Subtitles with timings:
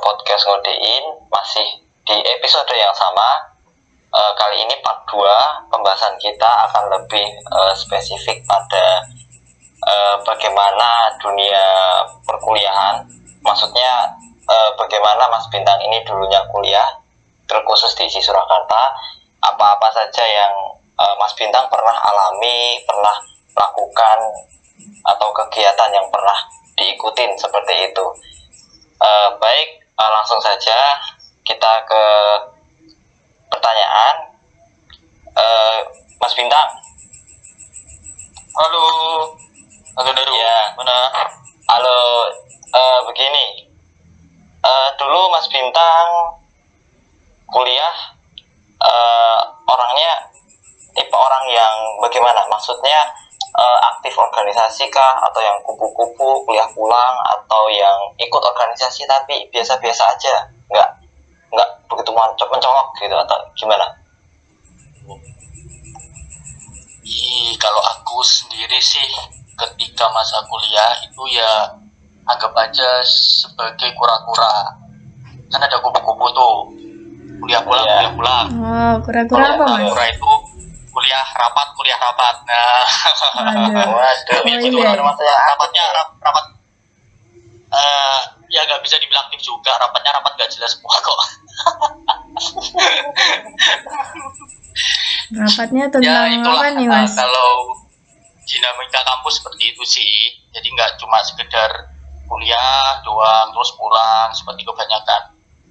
[0.00, 1.66] podcast ngodein masih
[2.04, 3.54] di episode yang sama.
[4.14, 5.18] Uh, kali ini part 2
[5.74, 9.02] pembahasan kita akan lebih uh, spesifik pada
[9.82, 11.64] uh, bagaimana dunia
[12.22, 13.02] perkuliahan.
[13.42, 14.14] Maksudnya
[14.46, 16.86] uh, bagaimana Mas Bintang ini dulunya kuliah
[17.50, 18.94] terkhusus di ISI Surakarta.
[19.44, 20.54] Apa-apa saja yang
[20.96, 23.18] uh, Mas Bintang pernah alami, pernah
[23.54, 24.18] lakukan
[25.04, 26.38] atau kegiatan yang pernah
[26.78, 28.06] diikutin seperti itu.
[28.98, 30.98] Uh, baik, uh, langsung saja
[31.44, 32.04] kita ke
[33.50, 34.14] pertanyaan.
[35.34, 35.78] Uh,
[36.18, 36.70] Mas Bintang.
[38.54, 38.86] Halo.
[39.98, 40.34] Halo Daru.
[40.34, 40.58] Ya.
[40.78, 40.98] Mana?
[41.70, 41.98] Halo.
[42.74, 43.70] Uh, begini.
[44.64, 46.08] Uh, dulu Mas Bintang
[47.52, 47.94] kuliah
[48.80, 49.38] uh,
[49.68, 50.32] orangnya
[50.96, 52.46] tipe orang yang bagaimana?
[52.48, 53.12] Maksudnya
[53.54, 60.02] uh, aktif organisasi kah atau yang kupu-kupu kuliah pulang atau yang ikut organisasi tapi biasa-biasa
[60.10, 60.34] aja
[60.68, 60.88] nggak
[61.50, 63.86] nggak begitu mencolok gitu atau gimana?
[67.04, 69.04] Ih, kalau aku sendiri sih
[69.54, 71.68] ketika masa kuliah itu ya
[72.24, 74.72] anggap aja sebagai kura-kura
[75.46, 76.54] kan ada kupu-kupu tuh
[77.38, 77.94] kuliah pulang Iya.
[77.94, 79.84] kuliah pulang Oh, kura-kura apa mas?
[79.86, 80.32] kura itu
[80.94, 82.86] kuliah rapat kuliah rapat nah
[83.34, 84.46] Waduh.
[84.46, 84.94] Oh, gitu iya.
[84.94, 85.12] apa?
[85.26, 86.44] rapatnya rap, rapat
[87.74, 88.20] eh
[88.54, 91.18] ya nggak bisa dibilang aktif juga rapatnya rapat nggak jelas semua kok
[95.34, 97.14] Rapatnya ya tentang itulah apa nih mas?
[97.14, 97.50] kalau
[98.44, 100.12] dinamika kampus seperti itu sih
[100.54, 101.70] jadi nggak cuma sekedar
[102.28, 105.22] kuliah doang terus pulang seperti kebanyakan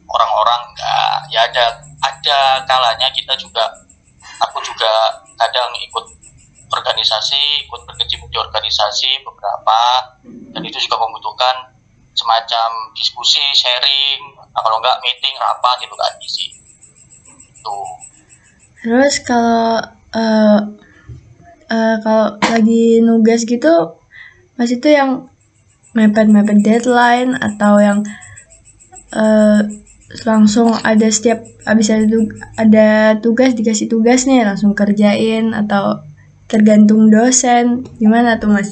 [0.09, 1.65] orang-orang nggak ya ada
[2.03, 3.63] ada kalanya kita juga
[4.41, 6.05] aku juga kadang ikut
[6.73, 9.81] organisasi ikut berkecimpung di organisasi beberapa
[10.25, 11.73] dan itu juga membutuhkan
[12.13, 16.49] semacam diskusi sharing nah, kalau nggak meeting rapat itu kan sih
[17.61, 18.03] tuh
[18.83, 19.79] Terus kalau
[20.11, 20.59] eh
[21.71, 23.95] eh, kalau lagi nugas gitu,
[24.59, 25.31] mas itu yang
[25.95, 28.03] mepet-mepet deadline atau yang
[29.15, 29.59] eh
[30.21, 32.87] langsung ada setiap habis ada tug- ada
[33.17, 36.05] tugas dikasih tugas nih langsung kerjain atau
[36.45, 38.69] tergantung dosen gimana tuh mas?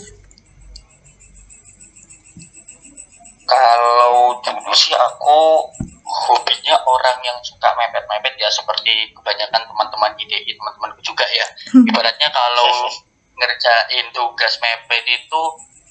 [3.49, 5.65] Kalau dulu sih aku
[6.05, 11.47] hobinya orang yang suka mepet-mepet ya seperti kebanyakan teman-teman IDI teman-temanku juga ya.
[11.73, 12.87] Ibaratnya kalau
[13.35, 15.43] ngerjain tugas mepet itu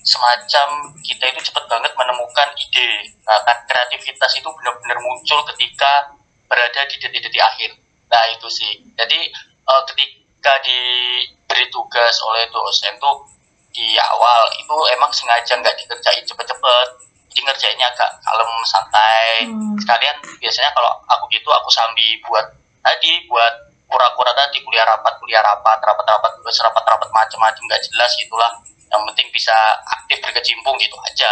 [0.02, 2.90] semacam kita itu cepat banget menemukan ide.
[3.24, 6.14] Nah, kan kreativitas itu benar-benar muncul ketika
[6.48, 7.70] berada di detik-detik akhir.
[8.10, 8.72] Nah, itu sih.
[8.96, 9.30] Jadi
[9.68, 13.30] eh, ketika diberi tugas oleh dosen tuh
[13.70, 16.88] di awal itu emang sengaja nggak dikerjain cepet-cepet
[17.30, 19.78] jadi ngerjainnya agak kalem santai Hmm.
[19.78, 22.46] sekalian biasanya kalau aku gitu aku sambil buat
[22.82, 23.54] tadi buat
[23.86, 28.52] kura-kura tadi kuliah rapat kuliah rapat rapat rapat tugas rapat rapat macam-macam nggak jelas gitulah
[28.90, 29.54] yang penting bisa
[29.86, 31.30] aktif berkecimpung gitu aja.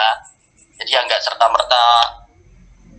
[0.79, 1.87] Jadi ya nggak serta merta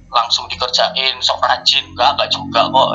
[0.09, 2.90] langsung dikerjain sok rajin enggak enggak juga kok.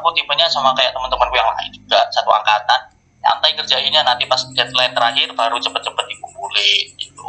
[0.00, 2.80] Aku tipenya sama kayak teman-temanku yang lain juga satu angkatan.
[3.20, 7.28] Santai kerjainnya nanti pas deadline terakhir baru cepet-cepet dikumpulin gitu.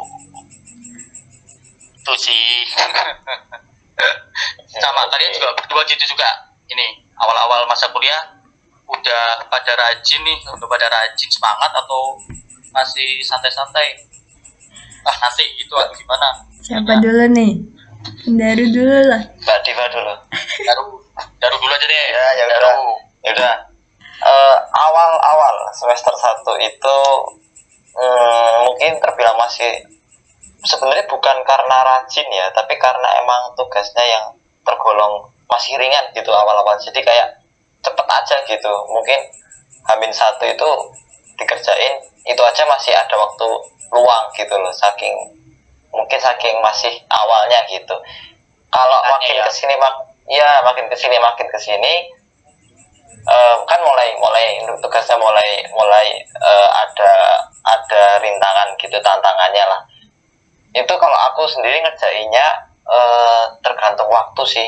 [1.99, 2.63] Itu sih.
[4.81, 6.29] Sama kalian juga berdua gitu juga.
[6.71, 8.39] Ini awal-awal masa kuliah
[8.87, 12.15] udah pada rajin nih udah pada rajin semangat atau
[12.71, 13.99] masih santai-santai
[15.01, 16.27] ah nanti gitu atau gimana
[16.61, 17.57] Siapa dulu nih?
[18.21, 19.21] Dari dulu lah.
[19.41, 20.13] Mbak Diva dulu.
[20.61, 20.85] daru
[21.41, 22.59] daru dulu aja deh Ya, ya udah.
[22.61, 22.85] daru
[23.21, 23.53] Ya udah.
[24.21, 26.97] Eh, awal-awal semester 1 itu
[27.97, 29.89] hmm, mungkin terbilang masih
[30.61, 34.25] sebenarnya bukan karena rajin ya, tapi karena emang tugasnya yang
[34.61, 36.77] tergolong masih ringan gitu awal-awal.
[36.77, 37.41] Jadi kayak
[37.81, 38.69] cepet aja gitu.
[38.85, 39.19] Mungkin
[39.89, 40.69] Hamin satu itu
[41.41, 41.93] dikerjain
[42.29, 43.47] itu aja masih ada waktu
[43.91, 45.13] luang gitu loh, saking
[45.91, 47.97] mungkin saking masih awalnya gitu.
[48.71, 49.43] Kalau makin ya.
[49.43, 49.95] ke sini mak
[50.31, 51.93] ya makin ke sini makin ke sini
[53.27, 57.13] eh, kan mulai mulai tugasnya mulai mulai eh, ada
[57.67, 59.81] ada rintangan gitu tantangannya lah
[60.71, 62.47] itu kalau aku sendiri ngerjainnya
[62.87, 64.67] eh, tergantung waktu sih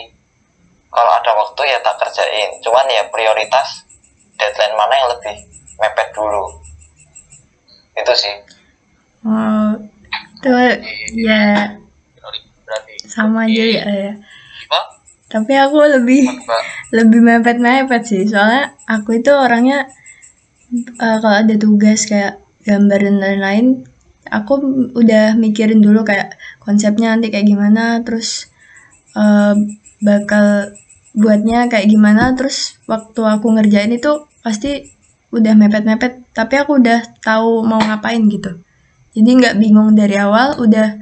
[0.94, 3.88] kalau ada waktu ya tak kerjain cuman ya prioritas
[4.38, 5.36] deadline mana yang lebih
[5.82, 6.44] mepet dulu
[8.00, 8.36] itu sih
[9.24, 9.72] Oh,
[10.44, 10.60] tuh
[11.16, 11.72] ya
[12.68, 13.84] berarti sama aja ya.
[13.88, 14.12] ya.
[14.68, 14.80] apa
[15.34, 16.64] Tapi aku lebih Mbak?
[16.98, 19.88] lebih mepet-mepet sih soalnya aku itu orangnya
[21.06, 22.34] eh, kalau ada tugas kayak
[22.68, 23.66] gambar dan lain-lain
[24.38, 24.54] aku
[25.02, 28.50] udah mikirin dulu kayak konsepnya nanti kayak gimana terus
[29.18, 29.56] eh,
[30.04, 30.74] bakal
[31.14, 32.58] buatnya kayak gimana terus
[32.92, 34.12] waktu aku ngerjain itu
[34.46, 34.72] pasti
[35.34, 38.62] udah mepet-mepet tapi aku udah tahu mau ngapain gitu.
[39.14, 40.98] Jadi nggak bingung dari awal udah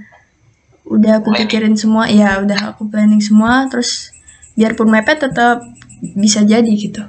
[0.87, 4.11] udah aku pikirin semua ya udah aku planning semua terus
[4.55, 5.63] biarpun mepet tetap
[6.15, 7.03] bisa jadi gitu.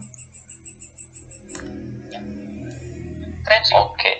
[3.42, 3.76] Keren sih.
[3.76, 4.12] Oke.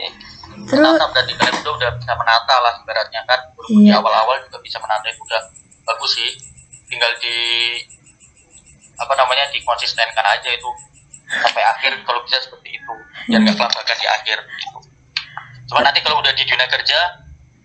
[0.63, 3.41] terus menata berarti kalian udah udah bisa menata lah ibaratnya kan.
[3.59, 3.99] Walaupun di Iya.
[3.99, 5.43] awal-awal juga bisa menata itu udah
[5.85, 6.31] bagus sih.
[6.87, 7.35] Tinggal di
[8.95, 10.71] apa namanya dikonsistenkan aja itu
[11.41, 12.95] sampai akhir kalau bisa seperti itu.
[13.31, 14.79] Biar nggak kelabakan di akhir gitu.
[15.73, 17.01] cuma nanti kalau udah di dunia kerja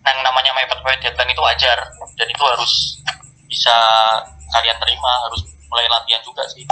[0.08, 1.80] yang namanya mepet mepet deadline itu wajar.
[2.16, 2.74] Dan itu harus
[3.52, 3.76] bisa
[4.56, 6.64] kalian terima harus mulai latihan juga sih.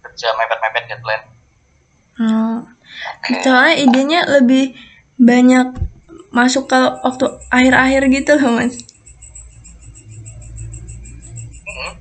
[0.00, 1.24] Kerja mepet mepet deadline.
[2.12, 2.56] Hmm,
[3.24, 3.40] Oke.
[3.44, 4.76] soalnya idenya lebih
[5.16, 5.76] banyak
[6.32, 8.76] masuk ke waktu akhir-akhir gitu loh mas.
[11.68, 11.92] Hmm,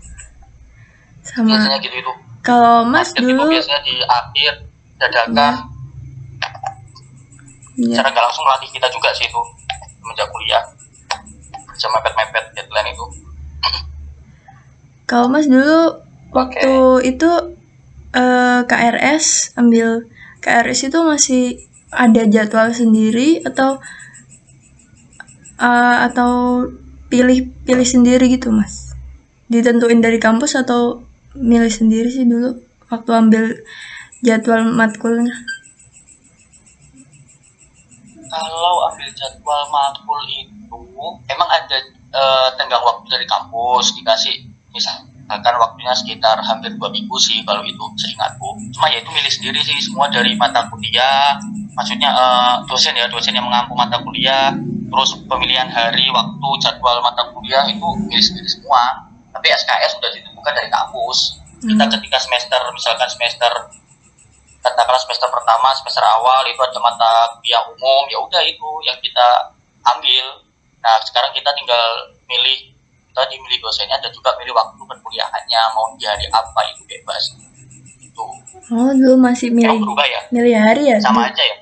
[1.23, 1.47] sama.
[1.51, 4.53] Biasanya gitu itu kalau mas Target itu dulu biasanya di akhir
[4.97, 5.53] dadakan
[7.77, 9.41] ya, secara nggak langsung melatih kita juga sih itu
[10.01, 10.63] semenjak kuliah.
[11.71, 13.05] Bisa mepet-mepet deadline itu.
[15.05, 16.01] Kalau mas dulu
[16.33, 16.73] waktu
[17.05, 17.29] itu
[18.17, 20.09] eh, KRS ambil
[20.41, 21.43] KRS itu masih
[21.93, 23.77] ada jadwal sendiri atau
[25.61, 26.65] eh, atau
[27.11, 28.97] pilih pilih sendiri gitu mas?
[29.51, 32.59] Ditentuin dari kampus atau milih sendiri sih dulu
[32.91, 33.43] waktu ambil
[34.19, 35.31] jadwal matkulnya.
[38.31, 40.79] Kalau ambil jadwal matkul itu
[41.27, 41.77] emang ada
[42.15, 47.83] eh, tenggang waktu dari kampus dikasih misalkan waktunya sekitar hampir dua minggu sih kalau itu
[47.99, 48.55] seingatku.
[48.75, 51.39] Cuma ya itu milih sendiri sih semua dari mata kuliah
[51.75, 54.51] maksudnya eh, dosen ya dosen yang mengampu mata kuliah
[54.91, 59.07] terus pemilihan hari waktu jadwal mata kuliah itu milih sendiri semua.
[59.31, 61.19] Tapi SKS sudah ditentukan dari kampus.
[61.61, 61.93] Kita Hmm.
[61.93, 63.51] ketika semester misalkan semester
[64.65, 69.53] katakanlah semester pertama semester awal itu ada mata kuliah umum ya udah itu yang kita
[69.85, 70.25] ambil.
[70.81, 71.85] Nah sekarang kita tinggal
[72.25, 72.73] milih
[73.13, 77.37] tadi milih dosennya dan juga milih waktu perkuliahannya mau di hari apa itu bebas.
[78.01, 78.25] Itu.
[78.73, 80.21] Oh dulu masih milih berubah ya?
[80.33, 80.97] milih hari ya?
[80.97, 81.57] Sama aja ya?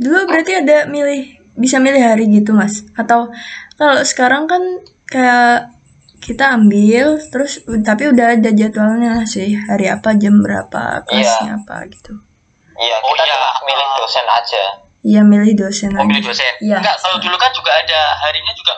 [0.00, 2.80] Dulu berarti ada milih bisa milih hari gitu mas?
[2.96, 3.28] Atau
[3.76, 4.62] kalau sekarang kan
[5.04, 5.76] kayak
[6.18, 12.12] kita ambil terus tapi udah ada jadwalnya sih hari apa jam berapa kelasnya apa gitu.
[12.74, 13.34] Iya, Oh, kita iya.
[13.34, 14.64] cuma milih dosen aja.
[15.00, 16.26] Iya milih dosen milih aja.
[16.26, 16.76] dosen Iya.
[16.78, 18.74] enggak kalau dulu kan juga ada harinya juga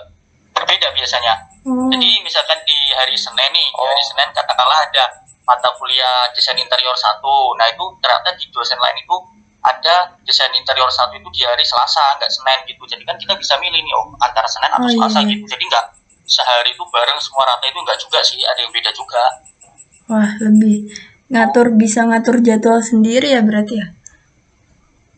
[0.52, 3.84] berbeda biasanya Oh, Jadi misalkan di hari Senin nih, di Oh.
[3.84, 5.04] hari Senin katakanlah ada
[5.44, 7.52] mata kuliah desain interior satu.
[7.54, 9.16] Nah itu ternyata di dosen lain itu
[9.60, 12.80] ada desain interior satu itu di hari Selasa, nggak Senin gitu.
[12.86, 15.36] Jadi kan kita bisa milih nih, oh antara Senin atau Oh, Selasa iya.
[15.36, 15.44] gitu.
[15.46, 15.84] Jadi nggak
[16.30, 19.24] sehari itu bareng semua rata itu nggak juga sih, ada yang beda juga.
[20.10, 20.90] wah lebih
[21.30, 23.86] ngatur bisa ngatur jadwal sendiri ya berarti ya.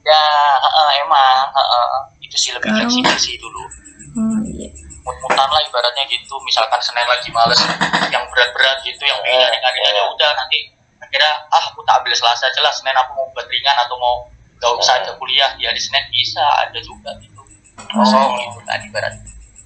[0.03, 0.25] Ya
[0.61, 1.89] heeh, emang heeh.
[2.25, 3.63] itu sih lebih fleksibel sih dulu.
[4.13, 4.69] Oh iya.
[5.03, 7.59] mut-mutan lah ibaratnya gitu misalkan Senin lagi males
[8.15, 10.71] yang berat-berat gitu yang pengen ringan-ringan ya udah nanti
[11.03, 14.31] akhirnya ah aku tak ambil Selasa aja lah Senin aku mau buat ringan atau mau
[14.63, 17.43] gak usah ada kuliah di hari Senin bisa ada juga gitu
[17.91, 19.15] kosong gitu kan ibarat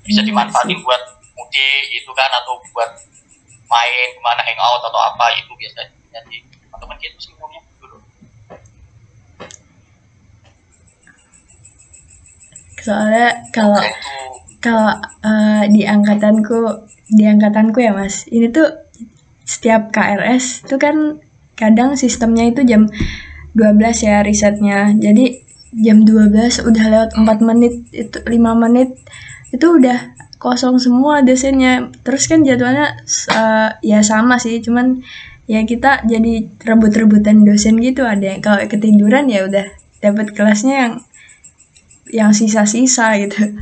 [0.06, 1.02] bisa Iya dimanfaatin buat
[1.36, 2.90] mudik gitu kan atau buat
[3.68, 5.92] main ke mana hangout atau apa itu biasanya.
[6.16, 7.98] Jadi teman-teman gitu sih umumnya dulu
[12.80, 14.14] Soalnya kalau itu
[14.64, 18.66] kalau eh, di angkatanku di angkatanku ya mas ini tuh
[19.46, 21.22] setiap KRS tuh kan
[21.54, 22.90] kadang sistemnya itu jam
[23.56, 24.92] 12 ya risetnya.
[24.92, 25.40] Jadi
[25.80, 29.00] jam 12 udah lewat 4 menit itu 5 menit
[29.54, 32.96] itu udah kosong semua dosennya terus kan jadwalnya
[33.32, 35.00] eh, ya sama sih cuman
[35.46, 38.02] ya kita jadi rebut-rebutan dosen gitu.
[38.02, 39.66] Ada yang kalau ketiduran ya udah
[40.02, 40.92] dapat kelasnya yang
[42.10, 43.54] yang sisa-sisa gitu.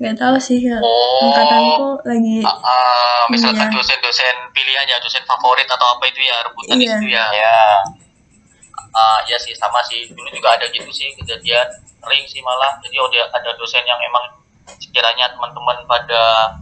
[0.00, 1.28] Nggak tahu sih Oh.
[1.28, 3.76] angkatanku lagi Ah, ah, misalkan Iya.
[3.76, 6.96] dosen-dosen pilihan ya dosen favorit atau apa itu ya rebutan Iya.
[6.96, 7.24] situ ya.
[7.30, 7.54] Ya,
[8.90, 10.10] Ah, ya sih sama sih.
[10.10, 11.62] Dulu juga ada gitu sih kejadian
[12.00, 12.74] sering sih malah.
[12.82, 14.24] Jadi ada ada dosen yang emang
[14.78, 16.54] sekiranya teman-teman pada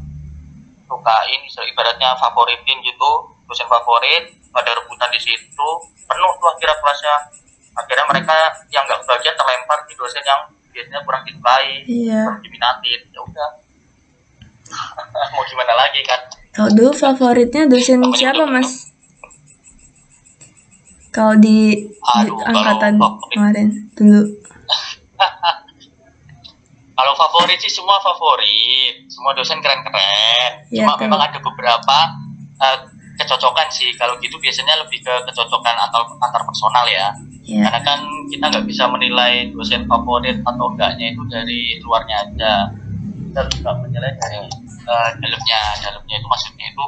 [0.88, 3.11] sukain ibaratnya favoritin gitu
[3.45, 5.69] dosen favorit pada rebutan di situ
[6.09, 7.17] penuh tuh akhirnya kelasnya.
[7.79, 8.35] Akhirnya mereka
[8.75, 12.27] yang nggak bagian terlempar di dosen yang biasanya kurang disukai iya.
[12.27, 13.00] kurang diminatin.
[13.15, 13.50] Ya udah.
[15.37, 16.21] Mau gimana lagi kan?
[16.53, 18.71] Kalau dulu favoritnya dosen Namanya siapa belum mas?
[21.15, 24.23] Kalau di, di Aduh, kalau angkatan favorit- kemarin dulu.
[26.99, 30.67] Kalau favorit sih semua favorit, semua dosen keren-keren.
[30.75, 31.07] Iya, Cuma tuh.
[31.07, 31.97] memang ada beberapa
[32.59, 32.78] eh,
[33.23, 33.95] kecocokan sih.
[33.95, 37.14] Kalau gitu biasanya lebih ke kecocokan atau antar personal ya.
[37.47, 42.52] Ya karena kan kita nggak bisa menilai dosen favorit atau enggaknya itu dari luarnya aja.
[43.31, 44.43] Kita juga menilai dari
[44.83, 45.61] eh, dalamnya.
[45.78, 46.85] Dalamnya itu maksudnya itu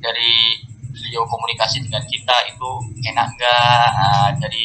[0.00, 0.32] dari
[0.90, 2.70] beliau komunikasi dengan kita itu
[3.12, 4.62] enak enggak Nah, dari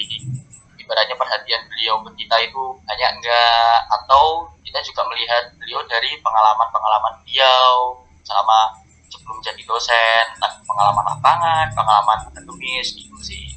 [0.85, 7.13] ibaratnya perhatian beliau ke kita itu banyak enggak atau kita juga melihat beliau dari pengalaman-pengalaman
[7.25, 8.69] beliau selama
[9.09, 13.49] sebelum jadi dosen pengalaman lapangan pengalaman akademis gitu sih.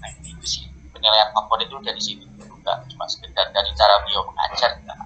[0.00, 0.64] Nah itu sih
[0.96, 2.24] penilaian favorit itu dari situ.
[2.40, 4.98] Juga cuma sekedar dari cara beliau mengajar enggak.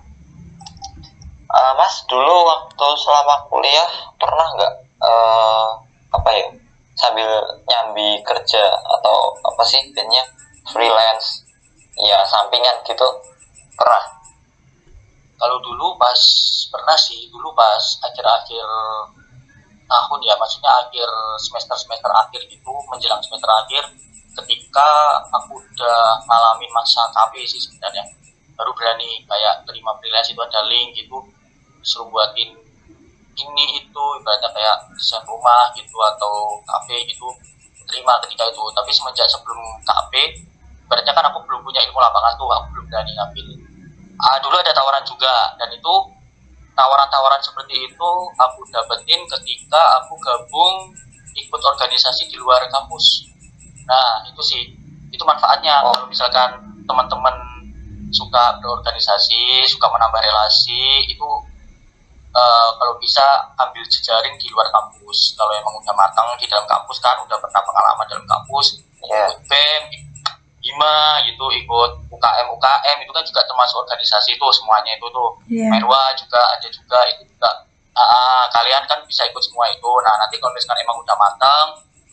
[1.48, 5.68] Eh, mas dulu waktu selama kuliah pernah nggak eh,
[6.14, 6.46] apa ya
[6.98, 7.30] sambil
[7.64, 10.20] nyambi kerja atau apa sih kayaknya
[10.72, 11.44] freelance.
[11.98, 13.08] Ya sampingan gitu.
[13.74, 14.04] Pernah.
[15.38, 16.20] Kalau dulu pas
[16.70, 17.26] pernah sih.
[17.30, 18.66] Dulu pas akhir-akhir
[19.88, 21.08] tahun ya maksudnya akhir
[21.40, 23.88] semester semester akhir gitu menjelang semester akhir
[24.36, 24.88] ketika
[25.32, 28.04] aku udah ngalamin masa KB sih sebenarnya.
[28.54, 31.18] Baru berani kayak terima freelance itu ada link gitu
[31.82, 32.52] suruh buatin
[33.38, 37.26] ini itu ibaratnya kayak desain rumah gitu atau kafe gitu
[37.88, 38.62] terima ketika itu.
[38.76, 40.12] Tapi semenjak sebelum KB
[40.88, 43.46] ibaratnya kan aku belum punya ilmu lapangan tuh aku belum berani ngambil.
[44.24, 45.94] Ah, dulu ada tawaran juga dan itu
[46.72, 50.96] tawaran-tawaran seperti itu aku dapetin ketika aku gabung
[51.36, 53.28] ikut organisasi di luar kampus.
[53.84, 54.62] Nah itu sih
[55.12, 55.84] itu manfaatnya.
[55.84, 55.92] Oh.
[55.92, 56.56] kalau misalkan
[56.88, 57.36] teman-teman
[58.08, 61.28] suka berorganisasi suka menambah relasi itu
[62.32, 65.36] eh, kalau bisa ambil jejaring di luar kampus.
[65.36, 69.40] Kalau emang udah matang di dalam kampus kan udah pernah pengalaman dalam kampus ya ikut
[69.46, 69.82] BEM,
[70.68, 75.30] IMA gitu, ikut UKM UKM itu kan juga termasuk organisasi itu semuanya itu tuh.
[75.48, 75.68] Iya.
[75.72, 77.50] Merwa juga ada juga itu juga.
[77.98, 79.90] Ah, kalian kan bisa ikut semua itu.
[80.06, 81.68] Nah nanti kalau misalkan emang udah matang,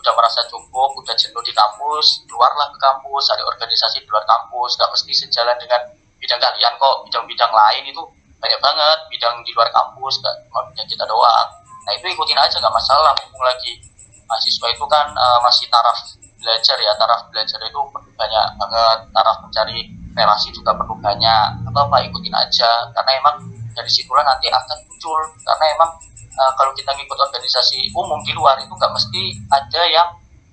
[0.06, 4.78] udah merasa cukup, udah jenuh di kampus, keluarlah ke kampus, ada organisasi di luar kampus,
[4.78, 5.82] gak mesti sejalan dengan
[6.22, 8.02] bidang kalian kok, bidang-bidang lain itu
[8.38, 11.50] banyak banget, bidang di luar kampus, gak cuma bidang kita doang.
[11.90, 13.82] Nah itu ikutin aja gak masalah, mumpung lagi
[14.30, 15.98] mahasiswa itu kan eh, masih taraf
[16.46, 19.78] belajar ya taraf belajar itu perlu banyak banget taraf mencari
[20.14, 23.36] relasi juga perlu banyak apa apa ikutin aja karena emang
[23.74, 25.90] dari situlah nanti akan muncul karena emang
[26.22, 30.08] eh, kalau kita ngikut organisasi umum di luar itu nggak mesti ada yang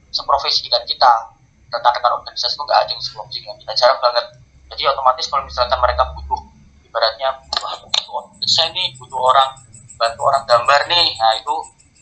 [0.09, 1.13] seprofesi dengan kita
[1.69, 4.25] rekan-rekan organisasi itu nggak ada yang seprofesi dengan kita jarang banget.
[4.73, 6.41] Jadi otomatis kalau misalkan mereka butuh
[6.93, 7.29] ibaratnya
[7.61, 9.49] wah butuh saya nih butuh orang
[9.97, 11.55] bantu orang gambar nih nah itu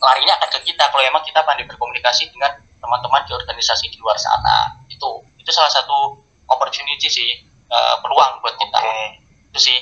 [0.03, 4.17] larinya akan ke kita kalau emang kita pandai berkomunikasi dengan teman-teman di organisasi di luar
[4.17, 4.73] sana.
[4.89, 6.17] Itu itu salah satu
[6.49, 7.29] opportunity sih
[7.69, 8.77] eh, peluang buat kita.
[8.81, 9.21] Oke.
[9.53, 9.77] Itu sih.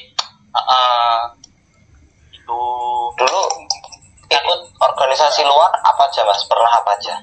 [0.50, 1.20] Eh, eh,
[2.36, 2.62] itu.
[3.16, 3.42] Dulu
[4.30, 6.46] ikut organisasi luar apa aja mas?
[6.46, 7.16] Pernah apa aja?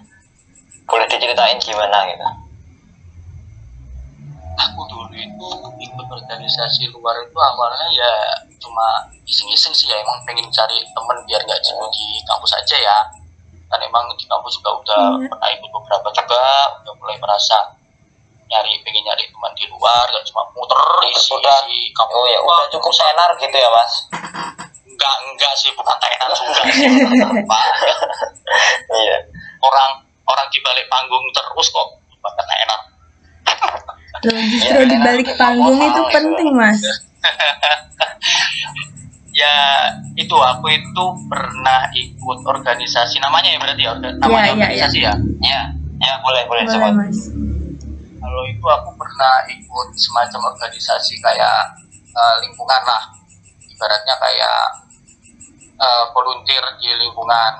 [0.90, 2.26] Boleh diceritain gimana gitu?
[4.56, 5.48] Aku dulu itu
[5.84, 8.12] ikut organisasi luar itu awalnya ya
[8.56, 10.00] cuma iseng-iseng sih ya.
[10.00, 12.98] Emang pengen cari temen biar nggak jenuh di kampus aja ya
[13.66, 15.26] kan emang di kampus juga udah Iya.
[15.28, 16.40] pernah ikut beberapa juga
[16.80, 17.56] udah mulai merasa
[18.46, 20.78] nyari pengen nyari teman di luar gak cuma muter
[21.10, 23.92] isi Udah- isi kampus oh ya udah cukup tenar gitu ya mas?
[24.86, 26.86] Enggak enggak sih bukan tenan juga sih.
[28.96, 29.16] Iya.
[29.58, 29.90] Orang
[30.24, 32.80] orang di balik panggung terus kok bukan enak.
[34.24, 36.80] Loh, justru di balik panggung itu penting mas
[39.36, 39.54] ya
[40.16, 43.90] itu aku itu pernah ikut organisasi namanya ya berarti ya?
[43.92, 44.52] Orga- namanya iya, iya.
[44.56, 45.14] organisasi ya?
[45.44, 45.60] Ya
[46.00, 46.92] ya boleh boleh boleh sebut.
[46.96, 47.20] Mas.
[48.16, 51.58] Kalau itu aku pernah ikut semacam organisasi kayak
[52.16, 53.04] eh, lingkungan lah.
[53.68, 54.60] Ibaratnya kayak
[55.76, 57.52] eh, volunteer di lingkungan.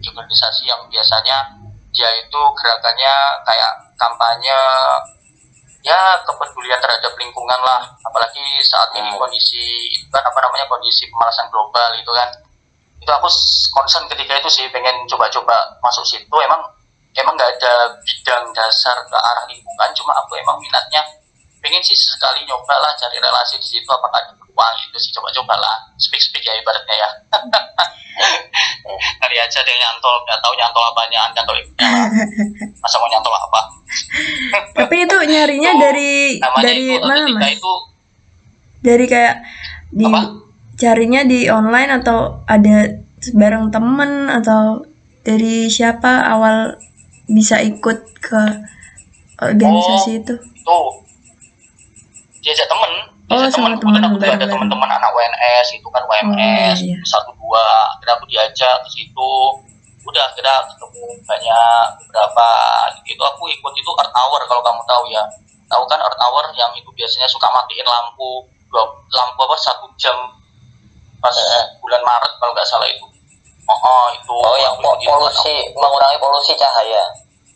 [0.00, 1.62] Di organisasi yang biasanya
[1.92, 3.14] dia itu gerakannya
[3.44, 4.58] kayak kampanye
[5.82, 7.82] ya kepedulian terhadap lingkungan lah.
[8.06, 9.18] Apalagi saat ini Hmm.
[9.18, 12.28] kondisi kan apa namanya kondisi pemanasan global itu kan.
[13.02, 13.26] Itu aku
[13.74, 16.36] concern ketika itu sih pengen coba-coba masuk situ.
[16.38, 16.62] Emang
[17.18, 21.04] emang nggak ada bidang dasar ke arah lingkungan cuma aku emang minatnya
[21.62, 25.10] pengen sih sekali nyoba lah cari relasi di situ apakah ada peluang itu sih.
[25.10, 27.08] Coba-coba lah speak speak ya ibaratnya ya.
[28.92, 32.06] Kali aja yang nyantol nggak tahu nyantol apanya nyantol ikunya lah
[32.78, 33.60] masa mau nyantol apa?
[34.74, 36.12] Tapi itu nyarinya Itu dari
[36.60, 37.56] dari itu mana mas?
[37.56, 37.72] itu
[38.82, 39.34] dari kayak
[39.88, 40.20] di Apa?
[40.76, 42.90] carinya di online atau ada
[43.30, 44.82] bareng temen atau
[45.22, 46.76] dari siapa awal
[47.24, 48.42] bisa ikut ke
[49.38, 50.18] organisasi Oh.
[50.20, 50.34] itu?
[50.62, 50.90] tuh
[52.42, 52.90] diajak temen
[53.30, 56.98] Oh, diajak sama temen kebetulan aku juga ada teman-teman anak WNS itu kan WMS iya.
[57.02, 57.64] satu dua.
[57.96, 59.34] Akhirnya aku diajak ke situ.
[60.02, 62.48] Udah kita ketemu banyak beberapa
[63.00, 65.22] itu aku ikut itu Earth Hour kalau kamu tahu ya.
[65.64, 70.12] Tahu kan Earth Hour yang itu biasanya suka matiin lampu dua lampu apa satu jam
[71.16, 71.64] pas Eh.
[71.78, 73.06] bulan Maret kalau nggak salah itu.
[73.64, 74.34] Oh, oh itu.
[74.34, 75.08] Oh yang aku po- ikut itu.
[75.08, 77.02] polusi mengurangi polusi cahaya.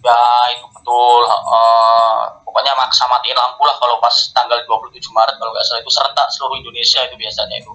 [0.01, 0.19] Ya
[0.55, 5.67] itu betul eh, pokoknya maksa matiin lampu lah kalau pas tanggal 27 Maret kalau nggak
[5.67, 7.75] salah itu serentak seluruh Indonesia itu biasanya itu.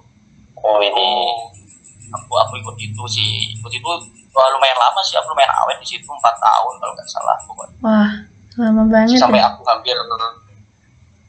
[0.56, 1.08] Oh ini.
[2.12, 3.52] Aku aku ikut itu sih.
[3.60, 3.84] Ikut itu
[4.32, 5.20] wah, lumayan lama sih.
[5.20, 7.76] Aku lumayan awet di situ empat tahun kalau nggak salah pokoknya.
[7.84, 8.10] Wah,
[8.56, 9.52] lama banget sampai ya.
[9.52, 9.96] aku hampir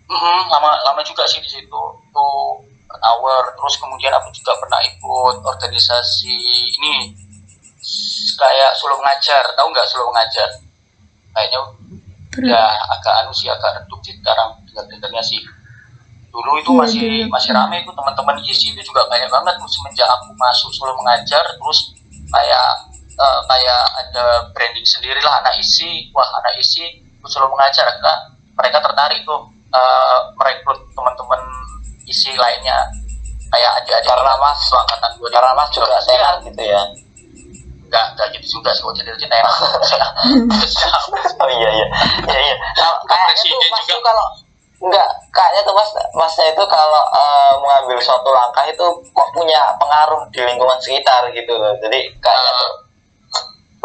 [0.04, 1.82] Mhm, lama lama juga sih di situ.
[2.16, 2.64] Tuh
[2.96, 3.44] hour.
[3.60, 6.36] Terus kemudian aku juga pernah ikut organisasi
[6.80, 7.12] ini
[8.40, 10.63] kayak solo mengajar tahu nggak solo mengajar
[11.34, 11.60] kayaknya
[12.50, 15.42] ya agak anu sih agak redup sih sekarang dengar dengarnya sih.
[16.34, 17.30] Dulu itu Iya, masih dulu.
[17.30, 18.36] masih rame itu teman-teman.
[18.42, 19.54] Isi itu juga banyak banget.
[19.70, 21.94] Semenjak aku masuk solo mengajar terus
[22.34, 22.70] kayak
[23.14, 26.10] eh, kayak ada branding sendiri lah anak isi.
[26.10, 27.86] Wah anak isi solo mengajar.
[27.86, 28.16] Akhirnya
[28.58, 31.42] mereka tertarik tuh eh, merekrut teman-teman
[32.10, 32.82] isi lainnya.
[33.54, 36.82] Kayak adik-adik Karena mas angkatan dua karena mas juga sehat gitu ya
[37.94, 39.54] enggak enggak gitu juga sih kok jadi enak
[41.38, 41.88] oh iya iya.
[42.26, 42.56] Iya iya.
[42.82, 43.94] Nah, kayaknya tuh mas juga.
[43.94, 44.26] tuh kalau
[44.82, 50.26] enggak kayaknya tuh mas masnya itu kalau eh, mengambil suatu langkah itu kok punya pengaruh
[50.34, 51.78] di lingkungan sekitar gitu loh.
[51.78, 52.72] Jadi kayaknya tuh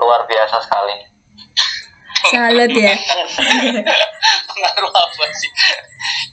[0.00, 1.17] luar biasa sekali
[2.30, 2.94] Salut ya.
[4.48, 5.50] pengaruh apa sih.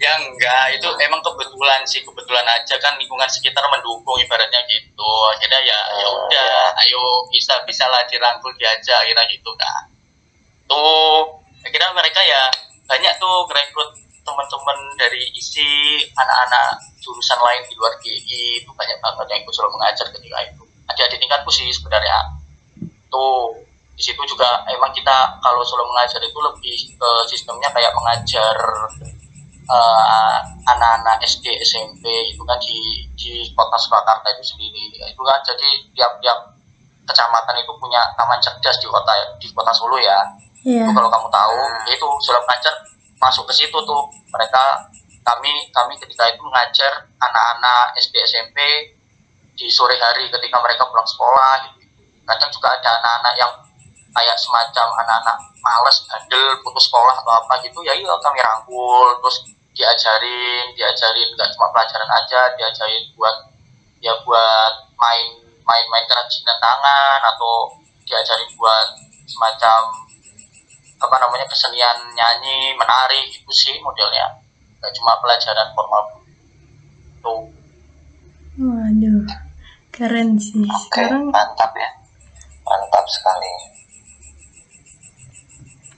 [0.01, 5.09] Ya enggak itu emang kebetulan sih kebetulan aja kan lingkungan sekitar mendukung ibaratnya gitu.
[5.37, 6.83] Akhirnya ya ya Oh, udah ya.
[6.85, 9.49] ayo bisa bisa lah dirangkul diajak akhirnya gitu.
[9.55, 9.89] Kan
[10.65, 12.49] tuh akhirnya mereka ya
[12.85, 13.91] banyak tuh rekrut
[14.25, 19.77] teman-teman dari isi anak-anak jurusan lain di luar GI itu banyak banget yang ikut selalu
[19.77, 20.63] mengajar ketika itu.
[20.89, 22.41] Adik-adik tingkatku sih sebenarnya.
[23.09, 23.53] Tuh
[23.95, 28.55] di situ juga emang kita kalau solo mengajar itu lebih ke sistemnya kayak mengajar
[29.65, 32.03] eh, anak-anak SD SMP
[32.35, 34.99] itu kan di di kota Surakarta itu sendiri.
[34.99, 36.39] Itu kan jadi tiap-tiap
[37.07, 40.19] kecamatan itu punya taman cerdas di kota di kota Solo ya.
[40.65, 40.81] Iya.
[40.81, 42.73] itu kalau kamu tahu ya itu solo mengajar
[43.21, 44.03] masuk ke situ tuh.
[44.33, 44.63] Mereka
[45.23, 48.57] kami kami ketika itu mengajar anak-anak SD SMP
[49.55, 51.79] di sore hari ketika mereka pulang sekolah gitu.
[52.25, 53.51] Kadang juga ada anak-anak yang
[54.15, 59.43] kayak semacam anak-anak males bandel putus sekolah atau apa gitu ya iya kami rangkul terus
[59.75, 63.35] diajarin diajarin nggak cuma pelajaran aja diajarin buat
[63.99, 65.27] ya buat main
[65.67, 67.75] main main kerajinan tangan atau
[68.07, 68.87] diajarin buat
[69.27, 69.81] semacam
[70.95, 74.39] apa namanya kesenian nyanyi menari itu sih modelnya
[74.79, 76.03] nggak cuma pelajaran formal
[77.19, 77.43] tuh
[78.55, 79.27] Waduh.
[79.91, 80.63] Keren sih.
[80.63, 81.91] oke Sekarang mantap ya
[82.63, 83.51] mantap sekali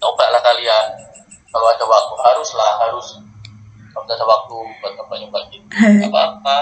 [0.01, 0.87] coba lah kalian.
[1.49, 3.07] Kalau ada waktu haruslah harus.
[3.93, 5.65] Kalau ada waktu buat nyoba-nyoba gitu.
[5.97, 6.59] Nggak apa-apa.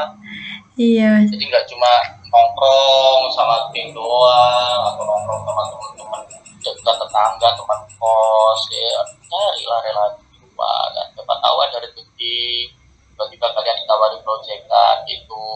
[0.76, 1.88] Iya, jadi nggak cuma
[2.28, 6.21] nongkrong sama geng doang atau nongkrong sama teman-teman
[6.60, 9.00] dekat tetangga teman kos ya.
[9.24, 12.76] Cari lah relasi juga kan siapa tahu ada rezeki.
[13.15, 15.48] Tiba-tiba kalian ditawari proyekan itu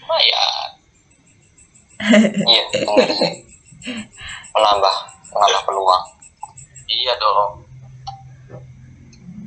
[0.00, 0.68] lumayan.
[2.48, 3.32] Iya benar sih
[4.54, 4.94] menambah
[5.34, 6.04] menambah peluang
[6.88, 7.64] iya dong.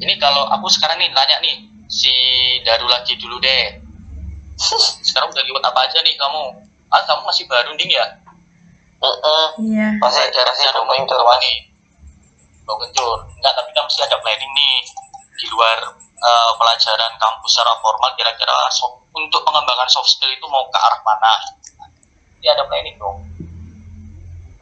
[0.02, 2.10] Ini kalau aku sekarang nih tanya nih si
[2.66, 3.78] Daru lagi dulu deh.
[5.08, 6.42] Sekarang udah lewat apa aja nih kamu?
[6.94, 8.06] Ah kamu masih baru nih ya?
[9.02, 9.46] Mm-mm.
[9.66, 9.98] iya.
[9.98, 11.58] masih ada masih ada mas nih.
[12.66, 13.18] Belum kencur.
[13.38, 14.74] Enggak tapi kan mesti ada planning nih
[15.42, 15.78] di luar
[16.22, 21.02] eh, pelajaran kampus secara formal kira-kira so- untuk pengembangan soft skill itu mau ke arah
[21.02, 21.34] mana?
[22.42, 23.18] Ini ada planning dong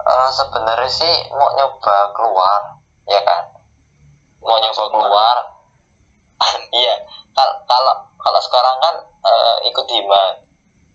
[0.10, 2.62] Eh, sebenarnya sih mau nyoba keluar
[3.14, 3.44] ya kan?
[4.46, 5.36] Mau nyoba keluar.
[6.82, 6.96] iya
[7.36, 8.96] Kal- kalau kalau sekarang kan
[9.32, 10.24] eh, ikut hima.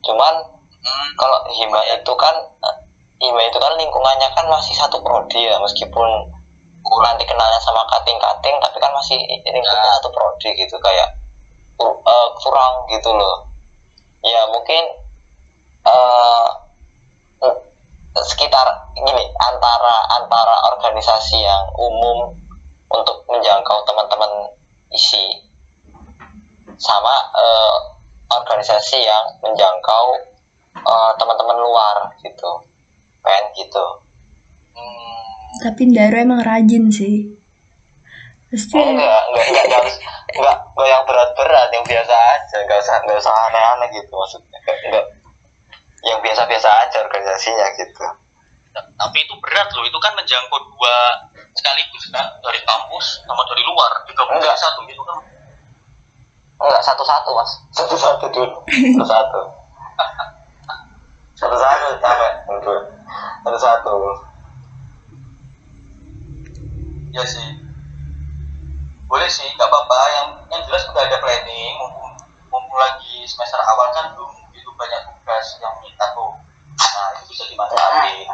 [0.07, 0.35] Cuman
[0.85, 2.35] hmm, kalau hima itu kan
[2.68, 2.77] eh,
[3.24, 6.11] hima itu kan lingkungannya kan masih satu prodi ya meskipun
[7.05, 9.92] nanti kenalnya sama kating-kating tapi kan masih lingkungan Ya.
[9.98, 11.09] satu prodi gitu kayak
[11.81, 13.37] eh, kurang gitu loh.
[14.24, 14.83] Ya mungkin
[15.85, 16.46] eh
[18.22, 22.31] sekitar gini antara antara organisasi yang umum
[22.87, 24.31] untuk menjangkau teman-teman
[24.94, 25.42] isi
[26.79, 27.74] sama eh,
[28.31, 30.05] organisasi yang menjangkau
[30.79, 32.50] eh, teman-teman luar gitu
[33.24, 33.85] pengen gitu.
[34.74, 35.22] Hmm,
[35.64, 37.35] Tapi Daru emang rajin sih.
[38.53, 39.98] Pasti Oh, enggak enggak enggak enggak harus-
[40.35, 44.59] enggak enggak yang berat-berat yang biasa aja enggak usah enggak usah aneh-aneh gitu maksudnya.
[44.62, 45.05] Enggak, enggak
[46.05, 48.05] yang biasa-biasa aja organisasinya gitu.
[48.75, 50.95] Tapi itu berat loh itu kan menjangkau dua
[51.55, 52.27] sekaligus kan?
[52.43, 53.93] Dari kampus sama dari luar.
[54.05, 54.55] Digabung Enggak.
[54.55, 55.19] jadi satu gitu kan?
[56.59, 57.51] Enggak satu-satu mas.
[57.73, 58.57] Satu-satu dulu
[59.01, 59.40] satu-satu.
[61.35, 62.75] Satu-satu capek dulu
[63.45, 63.95] satu-satu
[67.11, 67.49] ya sih
[69.07, 72.11] boleh sih nggak apa-apa yang yang jelas udah ada planning mumpung
[72.49, 76.33] mumpung lagi semester awal kan belum itu banyak tugas yang minta tuh
[76.75, 78.27] nah itu bisa dimanfaatin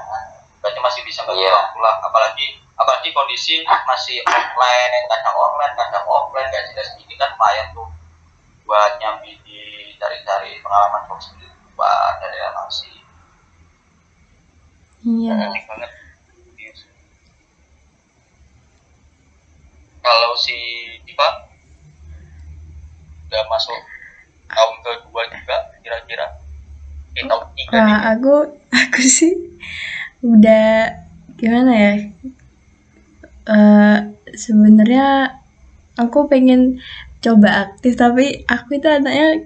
[0.60, 1.52] berarti masih bisa bagi Iya.
[1.52, 2.46] waktu lah apalagi
[3.10, 7.88] apalagi kondisi masih online kadang online kadang offline gak jelas gini kan lumayan tuh
[8.62, 9.60] buat nyambi di
[9.98, 12.92] cari-cari pengalaman job sendiri buat dari relasi
[15.00, 15.32] Iya.
[15.64, 15.90] Banget
[16.60, 16.72] Iya
[20.00, 20.56] kalau si
[21.04, 21.28] Diva?
[23.26, 23.80] Udah masuk
[24.46, 26.26] tahun kedua juga kira-kira?
[27.16, 27.84] Eh tahun tiga nih.
[27.84, 28.34] Wah, aku
[28.86, 29.34] aku sih
[30.22, 30.94] udah
[31.40, 31.92] gimana ya?
[33.46, 33.98] Eh
[34.36, 35.36] sebenarnya
[35.98, 36.80] aku pengen
[37.20, 39.44] coba aktif tapi aku itu anaknya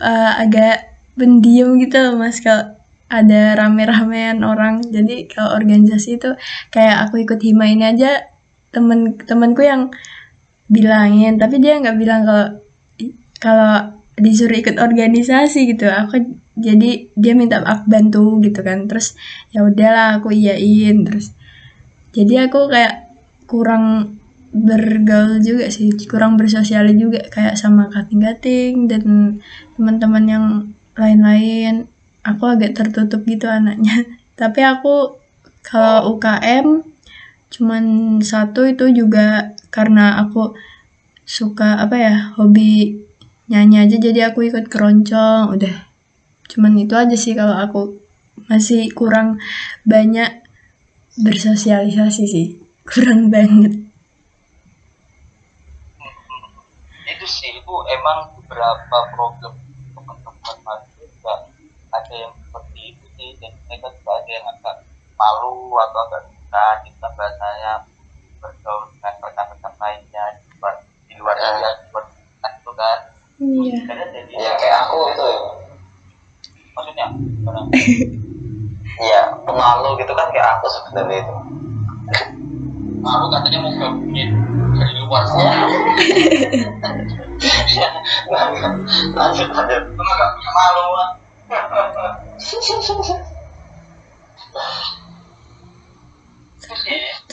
[0.00, 2.38] eh, agak pendiam gitu loh mas.
[2.44, 4.82] Kalau ada rame-ramean orang.
[4.82, 6.30] Jadi kalau organisasi itu
[6.74, 8.26] kayak aku ikut hima ini aja
[8.74, 9.94] temen temanku yang
[10.68, 11.38] bilangin.
[11.40, 12.46] Tapi dia nggak bilang kalau
[13.38, 13.74] kalau
[14.18, 15.86] disuruh ikut organisasi gitu.
[15.88, 16.20] Aku
[16.56, 18.88] jadi dia minta aku bantu gitu kan.
[18.90, 19.14] Terus
[19.54, 21.06] ya udahlah aku iyain.
[21.06, 21.32] Terus
[22.16, 23.12] jadi aku kayak
[23.44, 24.16] kurang
[24.56, 29.04] bergaul juga sih kurang bersosial juga kayak sama kating-kating dan
[29.76, 30.44] teman-teman yang
[30.96, 31.92] lain-lain.
[32.24, 34.02] Aku agak tertutup gitu anaknya.
[34.40, 35.20] Tapi aku
[35.60, 36.82] kalau UKM
[37.46, 37.84] cuman
[38.24, 40.56] satu itu juga karena aku
[41.26, 42.98] suka apa ya hobi
[43.46, 45.74] nyanyi aja jadi aku ikut keroncong udah.
[46.50, 48.00] Cuman itu aja sih kalau aku
[48.48, 49.38] masih kurang
[49.84, 50.35] banyak
[51.16, 52.46] bersosialisasi sih.
[52.84, 53.72] Kurang banget.
[57.06, 59.54] Itu sih itu emang beberapa program
[59.94, 61.34] teman-teman mahasiswa juga
[61.90, 63.28] ada yang seperti itu sih.
[63.40, 64.76] Dan mereka juga ada yang agak
[65.16, 67.72] malu atau agak susah kita bahasanya
[68.38, 70.74] bergaul dengan rekan-rekan lainnya di luar
[71.08, 71.50] di luar Ya.
[71.56, 72.04] dia di luar
[72.42, 72.98] kan itu kan.
[73.36, 73.78] Iya.
[73.88, 75.30] Karena jadi ya kayak aku itu
[76.76, 77.06] maksudnya
[79.00, 81.34] ya pemalu gitu kan kayak aku sebenarnya itu.
[83.04, 84.30] Malu katanya mau gabungin
[84.74, 85.22] dari luar
[89.22, 89.82] lanjut lanjut.
[89.94, 90.84] Cuma gak punya malu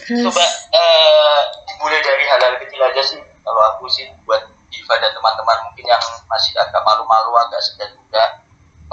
[0.03, 0.45] coba
[0.77, 1.41] eh,
[1.81, 3.21] mulai dari hal-hal kecil aja sih.
[3.43, 8.42] Kalau aku sih buat Diva dan teman-teman mungkin yang masih agak malu-malu agak segan juga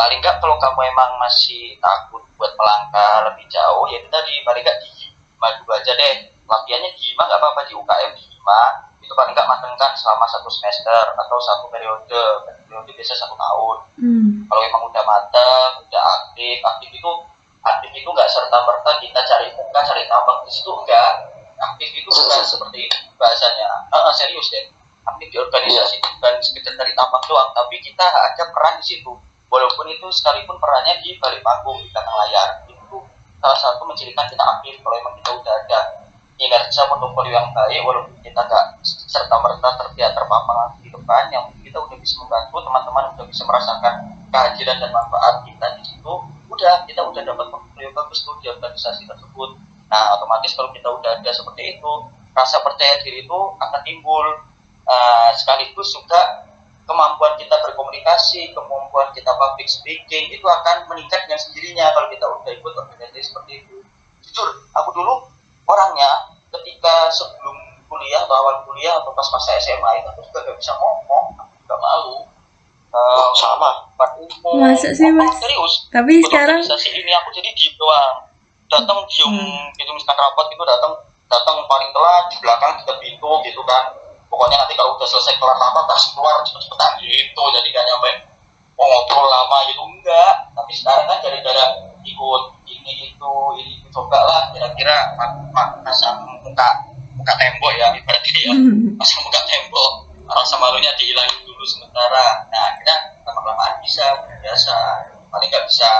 [0.00, 4.40] paling nggak kalau kamu emang masih takut buat melangkah lebih jauh ya itu tadi.
[4.48, 6.14] Paling nggak di Hima dulu aja deh.
[6.48, 8.60] Latihannya di Hima nggak apa-apa di UKM di Hima
[9.04, 12.24] itu paling nggak matengkan selama satu semester atau satu periode.
[12.64, 13.78] Periode biasa satu tahun.
[14.00, 14.48] Hmm.
[14.48, 17.10] kalau emang udah mateng udah aktif aktif itu
[17.60, 20.40] aktif itu nggak serta merta kita cari muka cari tambang.
[20.48, 21.28] Di situ enggak
[21.60, 23.68] aktif itu bukan seperti itu bahasanya.
[23.92, 24.64] Ah, ah, serius deh.
[25.04, 29.12] Aktif di organisasi itu bukan sekedar cari tambang doang tapi kita ada peran di situ
[29.50, 32.96] walaupun itu sekalipun perannya di balik panggung di belakang layar itu
[33.42, 35.78] salah satu mencirikan kita aktif kalau emang kita udah ada
[36.40, 41.76] kinerja portofolio yang baik walaupun kita nggak serta merta terlihat terpampang di depan yang kita
[41.76, 43.94] udah bisa membantu teman-teman udah bisa merasakan
[44.30, 46.12] kehadiran dan manfaat kita di situ
[46.48, 49.50] udah kita udah dapat portofolio bagus tuh di organisasi tersebut.
[49.90, 51.92] Nah otomatis kalau kita udah ada seperti itu
[52.34, 54.26] rasa percaya diri itu akan timbul.
[54.90, 56.49] Eh, sekaligus juga
[56.90, 62.50] kemampuan kita berkomunikasi kemampuan kita public speaking itu akan meningkat dengan sendirinya kalau kita udah
[62.50, 63.78] ikut organisasi seperti itu.
[64.26, 65.30] Jujur aku dulu
[65.70, 67.54] orangnya ketika sebelum
[67.86, 71.54] kuliah atau awal kuliah atau pas masa SMA itu aku juga gak bisa ngomong aku
[71.62, 72.18] juga malu.
[72.90, 73.86] Eh, sama?
[74.20, 75.38] umum Masa sih, Mas?
[75.38, 75.86] serius.
[75.94, 78.16] Tapi Ikut sekarang organisasi ini aku jadi diem doang.
[78.66, 79.34] Datang diem
[79.78, 80.92] gitu misalkan rapat itu datang
[81.30, 83.94] datang paling telat di belakang dekat pintu gitu kan
[84.30, 86.90] pokoknya nanti kalau udah selesai kelar rapat langsung keluar cepet-cepetan.
[87.02, 88.10] Gitu jadi gak nyampe
[88.78, 89.82] oh, ngobrol lama gitu.
[89.82, 90.32] Enggak.
[90.54, 91.64] Tapi sekarang kan gara-gara
[92.06, 94.42] ikut ini itu ini itu coba lah.
[94.54, 95.18] Kira-kira
[95.84, 96.68] pasang muka
[97.18, 98.52] muka tembok ya ibaratnya ya.
[99.02, 99.90] Pasang muka tembok
[100.30, 102.46] rasa malunya dihilangin dulu sementara.
[102.48, 104.06] Nah akhirnya lama-lamaan bisa
[104.40, 104.76] biasa.
[105.30, 105.90] Paling nggak bisa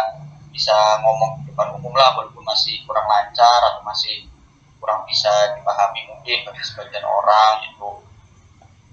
[0.51, 4.27] bisa ngomong di depan umum lah walaupun masih kurang lancar atau masih
[4.83, 8.03] kurang bisa dipahami mungkin bagi sebagian orang gitu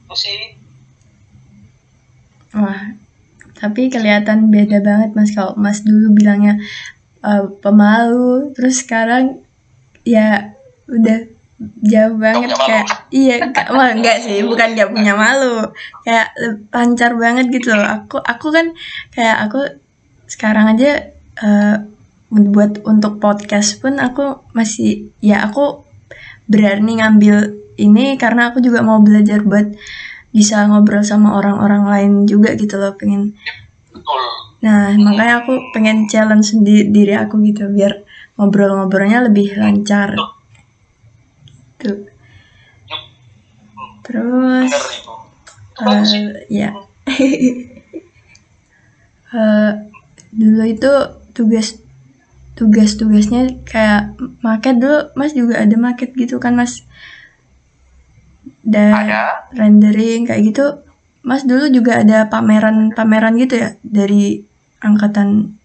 [0.07, 0.39] itu sih
[2.55, 2.95] Wah,
[3.59, 5.29] tapi kelihatan beda banget mas.
[5.35, 6.57] Kalau mas dulu bilangnya
[7.21, 9.43] eh, pemalu terus sekarang
[10.07, 10.55] ya
[10.87, 11.27] udah
[11.83, 12.65] jauh banget malu.
[12.69, 15.69] kayak iya ka- wah enggak sih bukan gak punya malu
[16.05, 16.31] kayak
[16.71, 17.85] lancar banget gitu loh.
[17.85, 18.71] Aku aku kan
[19.13, 19.59] kayak aku
[20.25, 21.11] sekarang aja
[21.43, 21.75] eh,
[22.31, 25.83] buat untuk podcast pun aku masih ya aku
[26.47, 29.73] berani ngambil ini karena aku juga mau belajar buat
[30.33, 33.37] bisa ngobrol sama orang-orang lain juga gitu loh pengen.
[33.93, 34.21] Betul.
[34.65, 38.01] Nah makanya aku pengen challenge di diri aku gitu biar
[38.37, 40.17] ngobrol-ngobrolnya lebih lancar.
[41.77, 42.09] Gitu.
[44.05, 44.73] Terus
[45.77, 46.69] bener eh, ya.
[49.27, 49.71] Eh,
[50.31, 50.91] dulu itu
[51.35, 51.75] tugas
[52.55, 56.87] tugas-tugasnya kayak market dulu mas juga ada market gitu kan mas
[58.67, 59.47] dan ada.
[59.55, 60.83] rendering kayak gitu.
[61.23, 63.69] Mas dulu juga ada pameran pameran gitu ya?
[63.79, 64.43] Dari
[64.83, 65.55] angkatan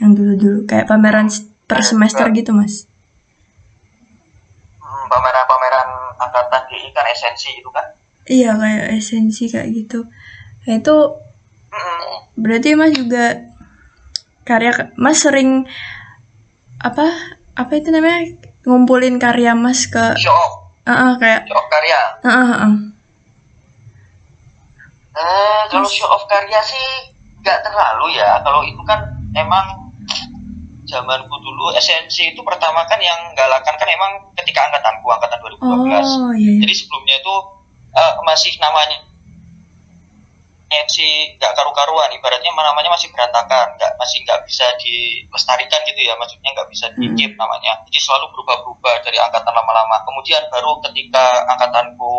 [0.00, 1.28] yang dulu dulu kayak pameran
[1.68, 2.88] per semester gitu mas?
[4.80, 7.84] Hmm, pameran-pameran angkatan GI kan esensi itu kan?
[8.26, 10.08] Iya kayak esensi kayak gitu.
[10.64, 10.96] Nah itu
[12.36, 13.44] berarti mas juga
[14.48, 15.68] karya mas sering
[16.80, 18.36] apa apa itu namanya?
[18.66, 22.74] Ngumpulin karya mas ke show ah ah, kayak show off karya ah ah, ah.
[25.16, 28.36] Eh, kalau show off karya sih nggak terlalu ya.
[28.44, 29.00] Kalau itu kan
[29.32, 29.88] emang
[30.86, 35.66] zamanku dulu esensi itu pertama kan yang galakan kan emang ketika angkatanku angkatan 2012.
[35.66, 36.60] oh iya iya.
[36.62, 37.34] Jadi sebelumnya itu
[37.96, 38.98] eh, masih namanya
[40.76, 42.12] esensi nggak karu-karuan.
[42.12, 46.12] Ibaratnya namanya masih berantakan, nggak masih nggak bisa dilestarikan gitu ya.
[46.20, 47.80] Maksudnya nggak bisa di keep namanya.
[47.88, 49.96] Jadi selalu berubah-berubah dari angkatan lama-lama.
[50.04, 52.12] Kemudian baru ketika angkatanku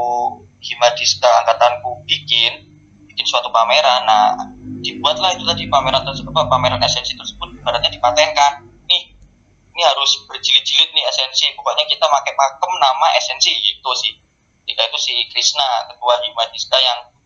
[0.58, 2.66] Himadiska angkatanku bikin
[3.06, 4.02] bikin suatu pameran.
[4.10, 4.34] Nah,
[4.82, 8.66] dibuatlah itu tadi pameran tersebut pameran esensi tersebut ibaratnya dipatenkan.
[8.90, 9.14] Nih,
[9.78, 11.54] ini harus berjilid-jilid nih esensi.
[11.54, 14.18] Pokoknya kita pakai pakem nama esensi gitu sih.
[14.68, 17.17] Ketika itu si Krishna ketua Himadiska yang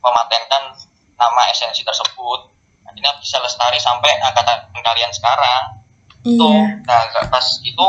[0.00, 0.74] mematenkan
[1.16, 2.48] nama esensi tersebut.
[2.88, 5.84] Akhirnya bisa lestari sampai angkatan kalian sekarang.
[6.20, 6.80] Itu iya.
[6.84, 7.86] nah pas itu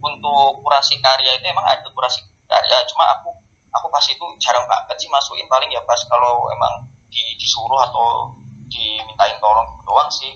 [0.00, 3.32] untuk kurasi karya itu emang ada kurasi karya cuma aku
[3.72, 8.34] aku pas itu jarang banget sih masukin paling ya pas kalau emang di, disuruh atau
[8.70, 10.34] dimintain tolong gitu doang sih.